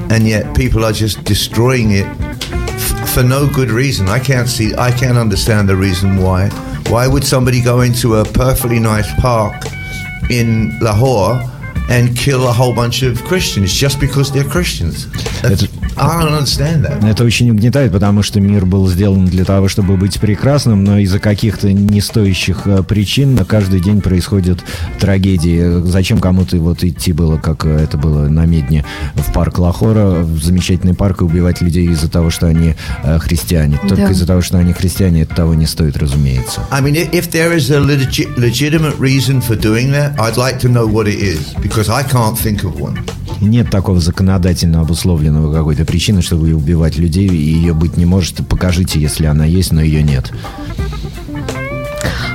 and 0.08 0.26
yet 0.26 0.54
people 0.54 0.86
are 0.86 0.94
just 0.94 1.22
destroying 1.24 1.90
it 1.90 2.06
for 3.08 3.22
no 3.22 3.46
good 3.46 3.70
reason. 3.70 4.08
I 4.08 4.20
can't 4.20 4.48
see, 4.48 4.74
I 4.74 4.90
can't 4.90 5.18
understand 5.18 5.68
the 5.68 5.76
reason 5.76 6.16
why. 6.16 6.48
Why 6.88 7.06
would 7.06 7.24
somebody 7.24 7.60
go 7.60 7.82
into 7.82 8.14
a 8.16 8.24
perfectly 8.24 8.80
nice 8.80 9.12
park 9.20 9.66
in 10.30 10.78
Lahore 10.80 11.51
and 11.92 12.16
kill 12.16 12.48
a 12.48 12.52
whole 12.52 12.74
bunch 12.74 13.02
of 13.02 13.22
Christians 13.24 13.74
just 13.74 14.00
because 14.00 14.32
they're 14.32 14.48
Christians? 14.48 15.10
That's, 15.42 15.66
That. 15.96 17.08
Это 17.08 17.24
очень 17.24 17.50
угнетает, 17.50 17.92
потому 17.92 18.22
что 18.22 18.40
мир 18.40 18.64
был 18.66 18.88
сделан 18.88 19.26
для 19.26 19.44
того, 19.44 19.68
чтобы 19.68 19.96
быть 19.96 20.18
прекрасным, 20.20 20.84
но 20.84 20.98
из-за 20.98 21.18
каких-то 21.18 21.72
не 21.72 22.00
стоящих 22.00 22.62
э, 22.66 22.82
причин 22.82 23.36
каждый 23.44 23.80
день 23.80 24.00
происходят 24.00 24.60
трагедии. 24.98 25.82
Зачем 25.88 26.18
кому-то 26.18 26.56
вот 26.58 26.82
идти 26.84 27.12
было, 27.12 27.36
как 27.38 27.64
э, 27.64 27.78
это 27.84 27.98
было 27.98 28.28
на 28.28 28.46
Медне, 28.46 28.84
в 29.14 29.32
парк 29.32 29.58
Лахора, 29.58 30.20
в 30.22 30.42
замечательный 30.42 30.94
парк, 30.94 31.20
и 31.22 31.24
убивать 31.24 31.60
людей 31.60 31.86
из-за 31.90 32.08
того, 32.08 32.30
что 32.30 32.46
они 32.46 32.74
э, 33.04 33.18
христиане. 33.18 33.78
Только 33.88 34.04
Да. 34.06 34.10
из-за 34.10 34.26
того, 34.26 34.40
что 34.40 34.58
они 34.58 34.72
христиане, 34.72 35.22
это 35.22 35.34
того 35.34 35.54
не 35.54 35.66
стоит, 35.66 35.96
разумеется. 35.96 36.62
I 36.70 36.82
mean, 36.82 36.96
i- 36.96 37.10
if 37.16 37.30
there 37.30 37.54
is 37.56 37.70
a 37.70 37.78
legi- 37.80 38.28
legitimate 38.36 38.98
reason 38.98 39.40
for 39.42 39.58
doing 39.58 39.90
that, 39.92 40.16
I'd 40.18 40.36
like 40.36 40.58
to 40.60 40.68
know 40.72 40.86
what 40.86 41.06
it 41.06 41.20
is 41.20 41.54
because 41.62 41.88
I 41.90 42.02
can't 42.04 42.36
think 42.36 42.64
of 42.64 42.80
one. 42.80 42.98
Нет 43.42 43.70
такого 43.70 44.00
законодательно 44.00 44.80
обусловленного 44.80 45.52
какой-то 45.52 45.84
причины, 45.84 46.22
чтобы 46.22 46.54
убивать 46.54 46.96
людей, 46.96 47.28
и 47.28 47.36
ее 47.36 47.74
быть 47.74 47.96
не 47.96 48.04
может. 48.04 48.46
Покажите, 48.48 49.00
если 49.00 49.26
она 49.26 49.44
есть, 49.44 49.72
но 49.72 49.82
ее 49.82 50.02
нет. 50.02 50.32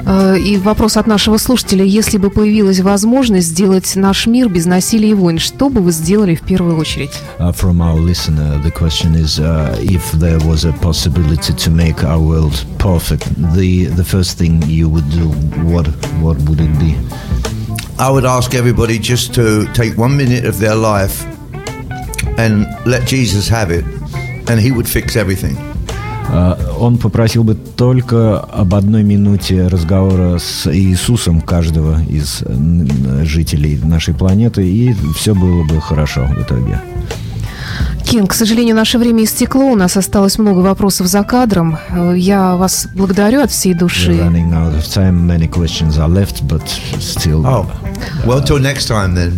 Э, 0.06 0.38
И 0.38 0.58
вопрос 0.58 0.98
от 0.98 1.08
нашего 1.08 1.38
слушателя. 1.38 1.84
Если 1.84 2.18
бы 2.18 2.30
появилась 2.30 2.80
возможность 2.82 3.48
сделать 3.48 3.96
наш 3.96 4.28
мир 4.28 4.50
без 4.50 4.66
насилия 4.66 5.12
и 5.12 5.14
войн, 5.14 5.40
что 5.40 5.70
бы 5.70 5.82
вы 5.82 5.92
сделали 5.92 6.36
в 6.36 6.42
первую 6.42 6.78
очередь? 6.78 7.12
Uh, 7.40 7.54
from 7.54 7.82
our 7.82 7.98
listener, 8.00 8.62
the 8.64 8.72
question 8.72 9.16
is 9.16 9.40
uh, 9.40 9.78
if 9.82 10.04
there 10.14 10.40
was 10.40 10.66
a 10.66 10.74
possibility 10.82 11.54
to 11.54 11.72
make 11.72 12.04
our 12.04 12.20
world 12.20 12.66
perfect, 12.80 13.26
the 13.56 13.86
the 13.96 14.04
first 14.04 14.38
thing 14.38 14.62
you 14.68 14.90
would 14.90 15.10
do, 15.10 15.30
what 15.64 15.88
what 16.22 16.38
would 16.48 16.60
it 16.60 16.80
be? 16.80 16.96
I 18.00 18.12
would 18.12 18.26
ask 18.26 18.54
everybody 18.54 19.00
just 19.00 19.34
to 19.36 19.66
take 19.74 19.98
one 19.98 20.16
minute 20.16 20.46
of 20.46 20.60
their 20.60 20.76
life 20.76 21.26
and 22.38 22.68
let 22.86 23.08
Jesus 23.08 23.50
have 23.50 23.72
it, 23.72 23.84
and 24.48 24.60
He 24.60 24.72
would 24.72 24.88
fix 24.88 25.16
everything. 25.16 25.58
Uh, 26.30 26.78
он 26.78 27.00
попросил 27.00 27.44
бы 27.44 27.56
только 27.56 28.40
об 28.40 28.76
одной 28.76 29.02
минуте 29.02 29.68
разговора 29.68 30.38
с 30.38 30.72
Иисусом 30.72 31.42
каждого 31.42 32.00
из 32.04 32.44
жителей 33.24 33.80
нашей 33.84 34.14
планеты, 34.14 34.68
и 34.68 34.94
все 35.16 35.34
было 35.34 35.64
бы 35.64 35.82
хорошо 35.82 36.26
в 36.26 36.40
итоге. 36.40 36.80
Кен, 38.10 38.26
к 38.26 38.34
сожалению, 38.34 38.74
наше 38.74 38.98
время 38.98 39.26
истекло. 39.26 39.66
У 39.66 39.76
нас 39.76 39.98
осталось 39.98 40.38
много 40.40 40.60
вопросов 40.60 41.08
за 41.08 41.24
кадром. 41.24 41.78
Я 42.16 42.56
вас 42.56 42.88
благодарю 42.96 43.42
от 43.42 43.52
всей 43.52 43.74
души. 43.74 44.12
running 44.14 44.54
out 44.54 44.74
of 44.78 44.84
time. 44.86 45.26
Many 45.26 45.50
questions 45.50 45.98
are 45.98 46.08
left, 46.08 46.48
but 46.48 46.64
still. 47.00 47.46
Oh, 47.46 47.66
well, 48.26 48.42
till 48.42 48.60
next 48.60 48.88
time 48.88 49.14
then. 49.14 49.34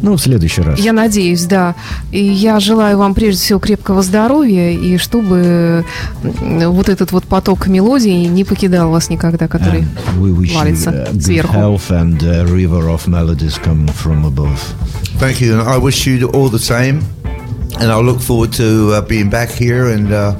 Ну, 0.00 0.16
в 0.16 0.20
следующий 0.20 0.62
раз. 0.62 0.78
Я 0.78 0.92
надеюсь, 0.92 1.44
да. 1.44 1.74
И 2.10 2.22
я 2.22 2.58
желаю 2.60 2.96
вам 2.98 3.14
прежде 3.14 3.42
всего 3.42 3.58
крепкого 3.58 4.02
здоровья, 4.02 4.70
и 4.70 4.96
чтобы 4.98 5.84
вот 6.22 6.88
этот 6.88 7.12
вот 7.12 7.24
поток 7.24 7.66
мелодий 7.66 8.26
не 8.26 8.44
покидал 8.44 8.90
вас 8.90 9.10
никогда, 9.10 9.46
который 9.48 9.80
And 9.80 10.20
we 10.20 10.34
wish 10.34 10.52
you 10.52 10.54
валится 10.54 10.90
uh, 10.90 11.12
good 11.12 11.22
сверху. 11.22 11.54
health 11.54 11.90
and 11.90 12.22
a 12.22 12.44
river 12.46 12.88
of 12.88 13.06
melodies 13.06 13.58
coming 13.62 13.90
from 13.92 14.24
above. 14.24 14.58
Thank 15.18 15.40
you, 15.40 15.58
and 15.58 15.68
I 15.68 15.78
wish 15.78 16.06
you 16.06 16.28
all 16.30 16.50
the 16.50 16.58
same. 16.58 17.02
And 17.78 17.92
I 17.92 17.98
look 18.00 18.20
forward 18.20 18.52
to 18.54 18.92
uh, 18.92 19.00
being 19.02 19.28
back 19.28 19.50
here, 19.50 19.88
and 19.90 20.12
uh, 20.12 20.34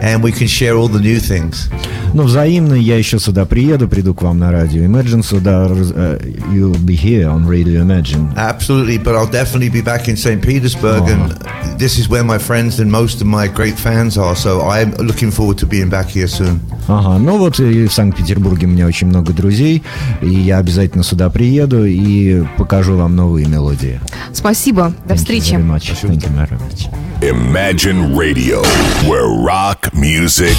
and 0.00 0.22
we 0.22 0.32
can 0.32 0.46
share 0.46 0.76
all 0.76 0.88
the 0.88 1.00
new 1.00 1.18
things. 1.18 1.68
Ну, 2.14 2.24
взаимно, 2.24 2.74
я 2.74 2.98
еще 2.98 3.18
сюда 3.18 3.46
приеду, 3.46 3.88
приду 3.88 4.14
к 4.14 4.22
вам 4.22 4.38
на 4.38 4.52
радио 4.52 4.82
Imagine 4.84 5.22
сюда, 5.22 5.66
э, 5.70 6.18
you'll 6.52 6.76
be 6.76 6.94
here 6.94 7.26
on 7.26 7.46
Radio 7.46 7.80
Imagine. 7.80 8.28
Absolutely, 8.36 8.98
but 8.98 9.14
I'll 9.14 9.30
definitely 9.30 9.70
be 9.70 9.82
back 9.82 10.08
in 10.08 10.16
St. 10.16 10.42
Petersburg, 10.42 11.08
and 11.08 11.32
this 11.78 11.98
is 11.98 12.08
where 12.10 12.22
my 12.22 12.38
friends 12.38 12.80
and 12.80 12.90
most 12.90 13.22
of 13.22 13.26
my 13.26 13.48
great 13.48 13.78
fans 13.78 14.18
are. 14.18 14.36
So 14.36 14.60
I'm 14.60 14.92
looking 14.98 15.30
forward 15.30 15.56
to 15.58 15.66
being 15.66 15.88
back 15.88 16.08
here 16.08 16.28
soon. 16.28 16.60
Ага, 16.88 17.18
ну 17.18 17.38
вот 17.38 17.58
и 17.60 17.86
в 17.86 17.92
Санкт-Петербурге 17.92 18.66
у 18.66 18.70
меня 18.70 18.86
очень 18.86 19.06
много 19.06 19.32
друзей, 19.32 19.82
и 20.20 20.28
я 20.28 20.58
обязательно 20.58 21.04
сюда 21.04 21.30
приеду 21.30 21.84
и 21.84 22.44
покажу 22.58 22.96
вам 22.96 23.16
новые 23.16 23.46
мелодии. 23.46 24.00
Спасибо. 24.34 24.92
До 25.06 25.14
Thank 25.14 25.16
you 25.16 25.16
встречи. 25.16 25.54
very 25.54 25.64
much. 25.64 25.92
Thank 26.02 26.24
you 26.24 26.30
very 26.30 26.58
much. 26.58 26.88
Imagine 27.22 28.14
Radio, 28.16 28.62
where 29.06 29.28
rock 29.28 29.94
music 29.94 30.56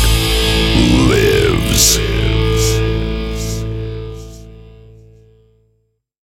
lives. 1.10 2.13